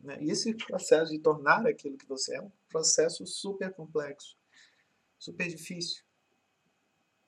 Né? 0.00 0.18
E 0.22 0.30
esse 0.30 0.54
processo 0.54 1.12
de 1.12 1.18
tornar 1.18 1.66
aquilo 1.66 1.98
que 1.98 2.06
você 2.06 2.36
é 2.36 2.42
um 2.42 2.50
processo 2.68 3.26
super 3.26 3.72
complexo, 3.72 4.36
super 5.18 5.48
difícil, 5.48 6.04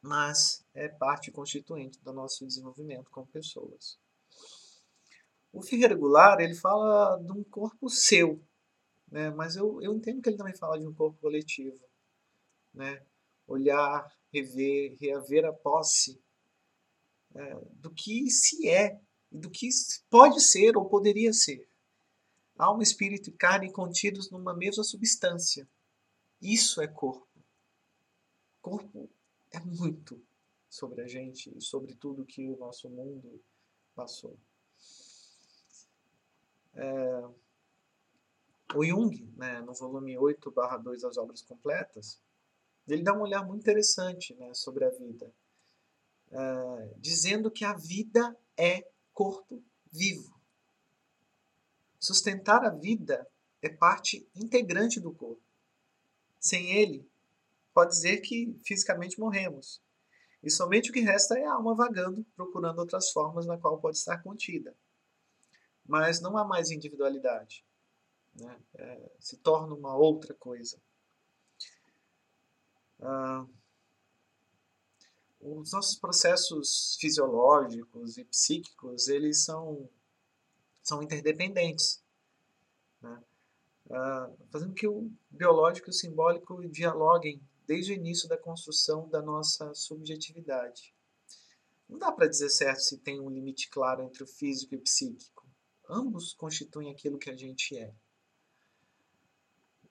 mas 0.01 0.65
é 0.73 0.89
parte 0.89 1.31
constituinte 1.31 2.01
do 2.01 2.13
nosso 2.13 2.47
desenvolvimento 2.47 3.11
como 3.11 3.27
pessoas. 3.27 3.99
O 5.53 5.63
fio 5.63 5.89
regular 5.89 6.41
ele 6.41 6.55
fala 6.55 7.17
de 7.19 7.33
um 7.33 7.43
corpo 7.43 7.89
seu, 7.89 8.41
né? 9.11 9.31
mas 9.31 9.57
eu, 9.57 9.83
eu 9.83 9.93
entendo 9.95 10.23
que 10.23 10.29
ele 10.29 10.37
também 10.37 10.57
fala 10.57 10.79
de 10.79 10.87
um 10.87 10.95
corpo 10.95 11.19
coletivo. 11.21 11.79
Né? 12.73 13.05
Olhar, 13.49 14.09
rever, 14.33 14.97
reaver 15.01 15.45
a 15.45 15.53
posse 15.53 16.23
é, 17.35 17.55
do 17.73 17.91
que 17.91 18.31
se 18.31 18.69
é 18.69 19.01
do 19.31 19.49
que 19.51 19.69
pode 20.09 20.41
ser 20.41 20.77
ou 20.77 20.89
poderia 20.89 21.33
ser. 21.33 21.70
Alma, 22.61 22.83
espírito 22.83 23.31
e 23.31 23.33
carne 23.33 23.73
contidos 23.73 24.31
numa 24.31 24.55
mesma 24.55 24.85
substância. 24.85 25.67
Isso 26.43 26.83
é 26.83 26.87
corpo. 26.87 27.27
Corpo 28.61 29.09
é 29.51 29.59
muito 29.61 30.23
sobre 30.69 31.01
a 31.01 31.09
gente 31.09 31.51
e 31.57 31.63
sobre 31.63 31.95
tudo 31.95 32.27
que 32.27 32.51
o 32.51 32.59
nosso 32.59 32.91
mundo 32.91 33.43
passou. 33.95 34.39
É, 36.75 37.29
o 38.75 38.85
Jung, 38.85 39.33
né, 39.39 39.63
no 39.63 39.73
volume 39.73 40.19
8, 40.19 40.51
barra 40.51 40.77
2 40.77 41.01
das 41.01 41.17
obras 41.17 41.41
completas, 41.41 42.21
ele 42.87 43.03
dá 43.03 43.15
um 43.15 43.23
olhar 43.23 43.43
muito 43.43 43.63
interessante 43.63 44.35
né, 44.35 44.53
sobre 44.53 44.85
a 44.85 44.91
vida, 44.91 45.33
é, 46.31 46.95
dizendo 46.99 47.51
que 47.51 47.65
a 47.65 47.73
vida 47.73 48.37
é 48.55 48.87
corpo 49.15 49.65
vivo. 49.91 50.40
Sustentar 52.01 52.65
a 52.65 52.71
vida 52.71 53.29
é 53.61 53.69
parte 53.69 54.27
integrante 54.35 54.99
do 54.99 55.13
corpo. 55.13 55.43
Sem 56.41 56.71
ele, 56.71 57.07
pode 57.75 57.91
dizer 57.91 58.23
que 58.23 58.59
fisicamente 58.65 59.21
morremos. 59.21 59.83
E 60.43 60.51
somente 60.51 60.91
o 60.91 60.93
que 60.95 61.01
resta 61.01 61.39
é 61.39 61.45
a 61.45 61.53
alma 61.53 61.75
vagando, 61.75 62.25
procurando 62.35 62.79
outras 62.79 63.11
formas 63.11 63.45
na 63.47 63.59
qual 63.59 63.79
pode 63.79 63.99
estar 63.99 64.23
contida. 64.23 64.75
Mas 65.87 66.23
não 66.23 66.39
há 66.39 66.45
mais 66.45 66.71
individualidade. 66.71 67.63
Né? 68.35 68.59
É, 68.77 69.13
se 69.19 69.37
torna 69.37 69.75
uma 69.75 69.95
outra 69.95 70.33
coisa. 70.33 70.81
Ah, 72.99 73.47
os 75.39 75.73
nossos 75.73 75.99
processos 75.99 76.97
fisiológicos 76.99 78.17
e 78.17 78.25
psíquicos 78.25 79.09
eles 79.09 79.45
são 79.45 79.89
são 80.83 81.03
interdependentes, 81.03 82.03
né? 83.01 83.23
uh, 83.87 84.47
fazendo 84.51 84.75
que 84.75 84.87
o 84.87 85.11
biológico 85.31 85.89
e 85.89 85.91
o 85.91 85.95
simbólico 85.95 86.67
dialoguem 86.69 87.43
desde 87.67 87.93
o 87.93 87.95
início 87.95 88.29
da 88.29 88.37
construção 88.37 89.09
da 89.09 89.23
nossa 89.23 89.73
subjetividade. 89.75 90.95
Não 91.89 91.99
dá 91.99 92.13
para 92.13 92.29
dizer 92.29 92.49
certo 92.49 92.81
se 92.81 92.99
tem 92.99 93.21
um 93.21 93.31
limite 93.31 93.69
claro 93.69 94.03
entre 94.03 94.23
o 94.23 94.27
físico 94.27 94.75
e 94.75 94.79
o 94.79 94.83
psíquico. 94.83 95.47
Ambos 95.89 96.33
constituem 96.33 96.91
aquilo 96.91 97.19
que 97.19 97.31
a 97.31 97.37
gente 97.37 97.77
é. 97.77 97.93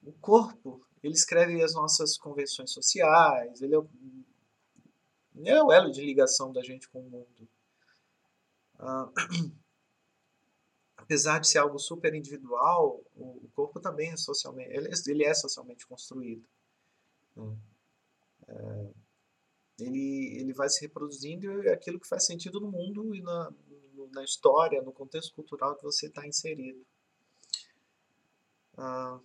O 0.02 0.14
corpo, 0.14 0.86
ele 1.04 1.14
escreve 1.14 1.62
as 1.62 1.74
nossas 1.74 2.18
convenções 2.18 2.72
sociais, 2.72 3.62
ele 3.62 3.76
é 3.76 3.80
o, 3.80 3.90
ele 5.36 5.50
é 5.50 5.62
o 5.62 5.72
elo 5.72 5.92
de 5.92 6.02
ligação 6.02 6.54
da 6.54 6.64
gente 6.64 6.88
com 6.90 7.02
o 7.02 7.10
mundo. 7.10 7.50
Uh, 8.80 9.52
apesar 11.10 11.40
de 11.40 11.48
ser 11.48 11.58
algo 11.58 11.80
super 11.80 12.14
individual, 12.14 13.02
o, 13.16 13.50
corpo 13.56 13.80
também 13.80 14.12
é 14.12 14.16
socialmente, 14.16 14.70
ele, 14.72 14.90
ele 15.08 15.26
é 15.26 15.34
socialmente 15.34 15.88
construído. 15.88 16.46
Né? 17.36 17.58
É, 18.48 18.90
ele, 19.80 20.38
ele 20.40 20.54
vai 20.54 20.70
se 20.70 20.82
reproduzindo 20.82 21.64
e 21.64 21.68
é 21.68 21.74
aquilo 21.74 22.00
que 22.00 22.08
faz 22.08 22.28
sentido 22.28 22.60
no 22.60 22.72
mundo 22.72 23.16
e 23.16 23.24
na, 23.24 23.52
na 24.12 24.24
história, 24.24 24.84
no 24.84 24.92
contexto 24.92 25.34
cultural 25.34 25.76
que 25.76 25.84
você 25.84 26.06
está 26.06 26.28
inserido. 26.28 26.86
Ah, 28.78 29.20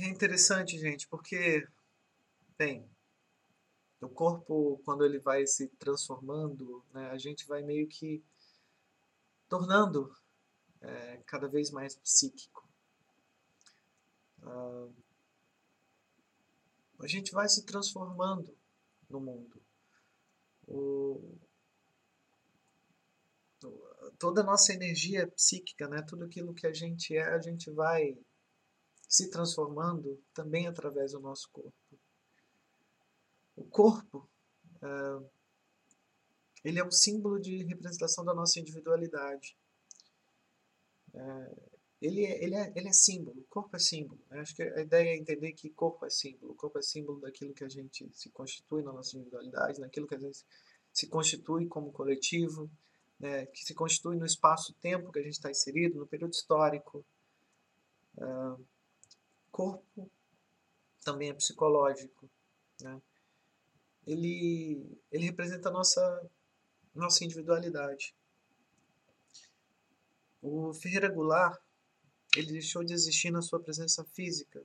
É 0.00 0.06
interessante, 0.06 0.78
gente, 0.78 1.08
porque, 1.08 1.66
bem, 2.56 2.88
o 4.00 4.08
corpo, 4.08 4.80
quando 4.84 5.04
ele 5.04 5.18
vai 5.18 5.44
se 5.44 5.66
transformando, 5.70 6.84
né, 6.94 7.10
a 7.10 7.18
gente 7.18 7.44
vai 7.48 7.62
meio 7.62 7.88
que 7.88 8.22
tornando 9.48 10.16
é, 10.80 11.16
cada 11.26 11.48
vez 11.48 11.72
mais 11.72 11.96
psíquico. 11.96 12.64
Uh, 14.40 14.94
a 17.00 17.08
gente 17.08 17.32
vai 17.32 17.48
se 17.48 17.66
transformando 17.66 18.56
no 19.10 19.18
mundo. 19.18 19.60
O, 20.68 21.36
toda 24.16 24.42
a 24.42 24.44
nossa 24.44 24.72
energia 24.72 25.26
psíquica, 25.26 25.88
né, 25.88 26.02
tudo 26.02 26.24
aquilo 26.24 26.54
que 26.54 26.68
a 26.68 26.72
gente 26.72 27.16
é, 27.16 27.34
a 27.34 27.40
gente 27.40 27.68
vai 27.68 28.16
se 29.08 29.30
transformando 29.30 30.22
também 30.34 30.66
através 30.66 31.12
do 31.12 31.20
nosso 31.20 31.48
corpo. 31.50 31.72
O 33.56 33.64
corpo, 33.64 34.28
é, 34.82 35.28
ele 36.62 36.78
é 36.78 36.84
um 36.84 36.90
símbolo 36.90 37.40
de 37.40 37.64
representação 37.64 38.22
da 38.24 38.34
nossa 38.34 38.60
individualidade. 38.60 39.56
É, 41.14 41.56
ele, 42.02 42.24
é, 42.26 42.44
ele, 42.44 42.54
é, 42.54 42.72
ele 42.76 42.88
é 42.88 42.92
símbolo, 42.92 43.40
o 43.40 43.46
corpo 43.48 43.74
é 43.74 43.78
símbolo. 43.78 44.20
Eu 44.30 44.40
acho 44.40 44.54
que 44.54 44.62
a 44.62 44.80
ideia 44.82 45.08
é 45.08 45.16
entender 45.16 45.52
que 45.52 45.70
corpo 45.70 46.04
é 46.04 46.10
símbolo. 46.10 46.52
O 46.52 46.54
corpo 46.54 46.78
é 46.78 46.82
símbolo 46.82 47.18
daquilo 47.20 47.54
que 47.54 47.64
a 47.64 47.68
gente 47.68 48.08
se 48.12 48.28
constitui 48.30 48.82
na 48.82 48.92
nossa 48.92 49.16
individualidade, 49.16 49.80
naquilo 49.80 50.06
que 50.06 50.14
a 50.14 50.20
gente 50.20 50.44
se 50.92 51.06
constitui 51.06 51.66
como 51.66 51.92
coletivo, 51.92 52.70
né, 53.18 53.46
que 53.46 53.64
se 53.64 53.74
constitui 53.74 54.16
no 54.16 54.26
espaço-tempo 54.26 55.10
que 55.10 55.18
a 55.18 55.22
gente 55.22 55.34
está 55.34 55.50
inserido, 55.50 55.98
no 55.98 56.06
período 56.06 56.32
histórico. 56.32 57.04
Uh, 58.16 58.64
corpo 59.50 60.10
também 61.04 61.30
é 61.30 61.34
psicológico. 61.34 62.28
Né? 62.80 63.00
Ele, 64.06 65.00
ele 65.10 65.24
representa 65.24 65.68
a 65.68 65.72
nossa, 65.72 66.30
nossa 66.94 67.24
individualidade. 67.24 68.14
O 70.40 70.72
Ferreira 70.72 71.08
Goulart 71.08 71.60
ele 72.36 72.52
deixou 72.52 72.84
de 72.84 72.92
existir 72.92 73.30
na 73.30 73.42
sua 73.42 73.58
presença 73.58 74.04
física, 74.04 74.62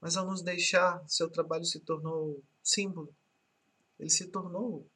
mas 0.00 0.16
ao 0.16 0.26
nos 0.26 0.42
deixar, 0.42 1.02
seu 1.08 1.28
trabalho 1.28 1.64
se 1.64 1.80
tornou 1.80 2.42
símbolo. 2.62 3.14
Ele 3.98 4.10
se 4.10 4.26
tornou 4.28 4.86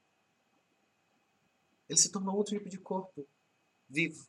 ele 1.88 1.98
se 1.98 2.10
tornou 2.10 2.36
outro 2.36 2.56
tipo 2.56 2.68
de 2.68 2.78
corpo 2.78 3.26
vivo. 3.88 4.28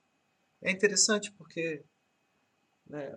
É 0.61 0.71
interessante 0.71 1.31
porque 1.33 1.83
né, 2.89 3.07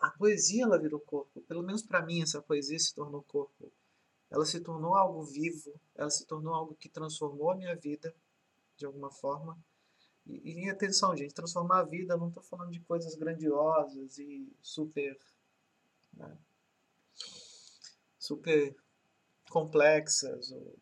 a 0.00 0.10
poesia 0.10 0.64
ela 0.64 0.78
virou 0.78 0.98
corpo. 1.00 1.40
Pelo 1.42 1.62
menos 1.62 1.82
para 1.82 2.04
mim 2.04 2.20
essa 2.20 2.42
poesia 2.42 2.78
se 2.78 2.92
tornou 2.92 3.22
corpo. 3.22 3.72
Ela 4.28 4.44
se 4.44 4.60
tornou 4.60 4.94
algo 4.94 5.22
vivo, 5.22 5.72
ela 5.94 6.10
se 6.10 6.26
tornou 6.26 6.52
algo 6.52 6.74
que 6.74 6.88
transformou 6.88 7.50
a 7.50 7.56
minha 7.56 7.74
vida 7.76 8.14
de 8.76 8.84
alguma 8.84 9.10
forma. 9.10 9.56
E, 10.26 10.64
e 10.64 10.68
atenção, 10.68 11.16
gente, 11.16 11.34
transformar 11.34 11.80
a 11.80 11.84
vida, 11.84 12.16
não 12.16 12.28
estou 12.28 12.42
falando 12.42 12.70
de 12.72 12.80
coisas 12.80 13.14
grandiosas 13.14 14.18
e 14.18 14.52
super. 14.60 15.18
Né, 16.14 16.36
super 18.18 18.76
complexas. 19.48 20.50
Ou, 20.52 20.78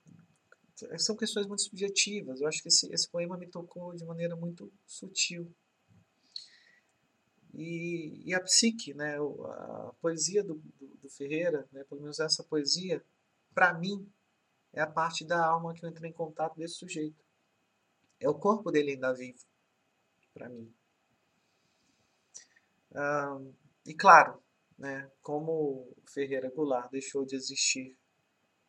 são 0.97 1.17
questões 1.17 1.47
muito 1.47 1.63
subjetivas. 1.63 2.41
Eu 2.41 2.49
acho 2.49 2.63
que 2.63 2.69
esse, 2.69 2.93
esse 2.93 3.09
poema 3.09 3.37
me 3.37 3.49
tocou 3.49 3.95
de 3.95 4.05
maneira 4.05 4.37
muito 4.37 4.73
sutil. 4.87 5.53
E, 7.59 8.23
e 8.25 8.33
a 8.33 8.41
psique, 8.41 8.95
né, 8.95 9.17
a 9.19 9.93
poesia 10.01 10.45
do, 10.45 10.55
do, 10.55 10.87
do 11.03 11.11
Ferreira, 11.11 11.69
né, 11.73 11.83
pelo 11.83 12.01
menos 12.01 12.21
essa 12.21 12.45
poesia, 12.45 13.05
para 13.53 13.75
mim, 13.75 14.09
é 14.73 14.81
a 14.81 14.87
parte 14.87 15.25
da 15.25 15.45
alma 15.45 15.75
que 15.75 15.85
eu 15.85 15.91
entrei 15.91 16.09
em 16.09 16.15
contato 16.15 16.57
desse 16.57 16.75
sujeito. 16.75 17.21
É 18.21 18.29
o 18.29 18.35
corpo 18.39 18.71
dele 18.71 18.93
ainda 18.93 19.13
vivo, 19.13 19.45
para 20.33 20.49
mim. 20.49 20.73
Ah, 22.95 23.41
e 23.85 23.93
claro, 23.93 24.41
né, 24.79 25.11
como 25.21 25.93
Ferreira 26.07 26.51
Goulart 26.51 26.89
deixou 26.93 27.27
de 27.27 27.35
existir, 27.35 27.97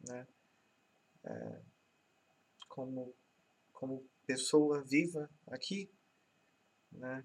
né, 0.02 0.28
é, 1.26 1.62
como, 2.68 3.14
como 3.72 4.04
pessoa 4.26 4.82
viva 4.82 5.30
aqui, 5.46 5.92
né, 6.92 7.24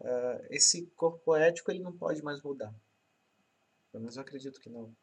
uh, 0.00 0.46
esse 0.50 0.86
corpo 0.96 1.18
poético 1.18 1.70
ele 1.70 1.80
não 1.80 1.96
pode 1.96 2.22
mais 2.22 2.42
mudar. 2.42 2.74
Pelo 3.90 4.02
menos 4.02 4.16
eu 4.16 4.22
acredito 4.22 4.60
que 4.60 4.70
não. 4.70 4.94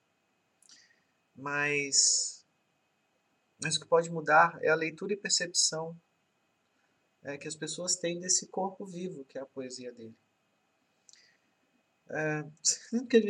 Mas, 1.36 2.46
mas 3.62 3.76
o 3.76 3.80
que 3.80 3.88
pode 3.88 4.10
mudar 4.10 4.58
é 4.62 4.70
a 4.70 4.76
leitura 4.76 5.14
e 5.14 5.18
percepção 5.18 6.00
é, 7.24 7.38
que 7.38 7.48
as 7.48 7.56
pessoas 7.56 7.96
têm 7.96 8.20
desse 8.20 8.48
corpo 8.48 8.86
vivo 8.86 9.26
que 9.26 9.38
é 9.38 9.42
a 9.42 9.46
poesia 9.46 9.92
dele. 9.92 10.16
É, 12.10 12.42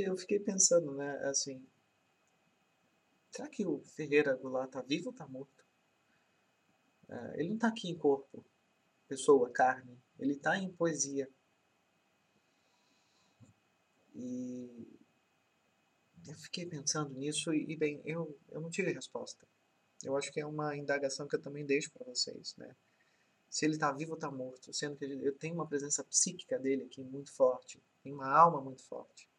eu 0.08 0.16
fiquei 0.16 0.40
pensando, 0.40 0.94
né, 0.94 1.18
assim, 1.24 1.68
será 3.32 3.50
que 3.50 3.66
o 3.66 3.80
Ferreira 3.80 4.36
Goulart 4.36 4.68
está 4.68 4.84
vivo 4.84 5.08
ou 5.08 5.12
está 5.12 5.28
morto? 5.28 5.66
É, 7.10 7.40
ele 7.40 7.50
não 7.50 7.56
está 7.56 7.70
aqui 7.70 7.90
em 7.90 7.98
corpo, 7.98 8.46
pessoa, 9.08 9.50
carne, 9.50 10.00
ele 10.20 10.34
está 10.34 10.60
em 10.60 10.72
poesia. 10.72 11.28
E 14.20 15.00
eu 16.28 16.36
fiquei 16.36 16.66
pensando 16.66 17.14
nisso 17.14 17.54
e, 17.54 17.76
bem, 17.78 18.02
eu, 18.04 18.36
eu 18.50 18.60
não 18.60 18.70
tive 18.70 18.92
resposta. 18.92 19.48
Eu 20.04 20.18
acho 20.18 20.32
que 20.32 20.40
é 20.40 20.46
uma 20.46 20.76
indagação 20.76 21.28
que 21.28 21.36
eu 21.36 21.42
também 21.42 21.66
deixo 21.66 21.92
para 21.92 22.06
vocês, 22.06 22.56
né? 22.58 22.76
Se 23.50 23.66
ele 23.66 23.76
está 23.76 23.92
vivo 23.92 24.12
ou 24.12 24.18
está 24.18 24.30
morto, 24.30 24.74
sendo 24.74 24.98
que 24.98 25.06
eu 25.06 25.38
tenho 25.38 25.54
uma 25.54 25.68
presença 25.68 26.04
psíquica 26.04 26.58
dele 26.58 26.84
aqui 26.84 27.04
muito 27.04 27.32
forte, 27.32 27.82
tem 28.04 28.12
uma 28.12 28.30
alma 28.30 28.60
muito 28.60 28.84
forte. 28.84 29.30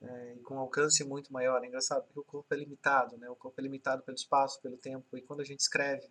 É, 0.00 0.34
e 0.34 0.40
com 0.40 0.54
um 0.54 0.58
alcance 0.58 1.04
muito 1.04 1.32
maior. 1.32 1.62
É 1.62 1.66
engraçado 1.66 2.04
porque 2.04 2.20
o 2.20 2.24
corpo 2.24 2.54
é 2.54 2.56
limitado, 2.56 3.16
né? 3.18 3.28
O 3.28 3.36
corpo 3.36 3.60
é 3.60 3.62
limitado 3.62 4.02
pelo 4.02 4.16
espaço, 4.16 4.60
pelo 4.60 4.76
tempo. 4.76 5.16
E 5.16 5.22
quando 5.22 5.40
a 5.40 5.44
gente 5.44 5.60
escreve, 5.60 6.08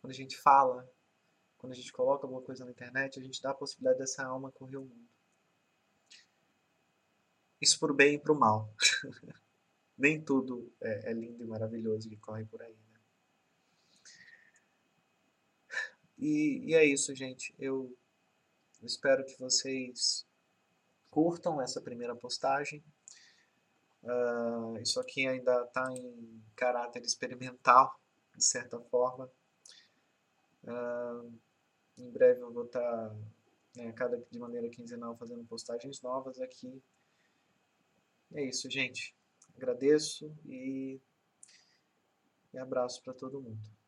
quando 0.00 0.12
a 0.12 0.16
gente 0.16 0.36
fala, 0.36 0.88
quando 1.58 1.72
a 1.72 1.76
gente 1.76 1.92
coloca 1.92 2.24
alguma 2.24 2.42
coisa 2.42 2.64
na 2.64 2.70
internet, 2.70 3.18
a 3.18 3.22
gente 3.22 3.42
dá 3.42 3.50
a 3.50 3.54
possibilidade 3.54 3.98
dessa 3.98 4.24
alma 4.24 4.52
correr 4.52 4.76
o 4.76 4.84
mundo. 4.84 5.09
Isso 7.60 7.78
pro 7.78 7.92
bem 7.92 8.14
e 8.14 8.18
pro 8.18 8.34
mal. 8.34 8.72
Nem 9.96 10.20
tudo 10.20 10.72
é, 10.80 11.10
é, 11.10 11.12
lindo 11.12 11.44
e 11.44 11.46
maravilhoso 11.46 12.08
que 12.08 12.16
corre 12.16 12.44
por 12.46 12.62
aí. 12.62 12.72
Né? 12.72 13.00
E, 16.18 16.70
e 16.70 16.74
é 16.74 16.84
isso, 16.84 17.14
gente. 17.14 17.54
Eu 17.58 17.94
espero 18.82 19.24
que 19.26 19.38
vocês 19.38 20.26
curtam 21.10 21.60
essa 21.60 21.82
primeira 21.82 22.16
postagem. 22.16 22.82
Uh, 24.02 24.78
isso 24.80 24.98
aqui 24.98 25.26
ainda 25.26 25.62
está 25.64 25.92
em 25.92 26.42
caráter 26.56 27.02
experimental, 27.02 28.00
de 28.34 28.42
certa 28.42 28.80
forma. 28.80 29.30
Uh, 30.64 31.30
em 31.98 32.10
breve 32.10 32.40
eu 32.40 32.50
vou 32.50 32.64
estar, 32.64 32.80
tá, 32.80 33.16
né, 33.76 33.92
cada, 33.92 34.16
de 34.30 34.38
maneira 34.38 34.70
quinzenal, 34.70 35.14
fazendo 35.18 35.44
postagens 35.44 36.00
novas 36.00 36.40
aqui 36.40 36.82
é 38.34 38.44
isso, 38.44 38.70
gente. 38.70 39.14
Agradeço 39.56 40.34
e, 40.46 41.00
e 42.52 42.58
abraço 42.58 43.02
para 43.02 43.14
todo 43.14 43.40
mundo. 43.40 43.79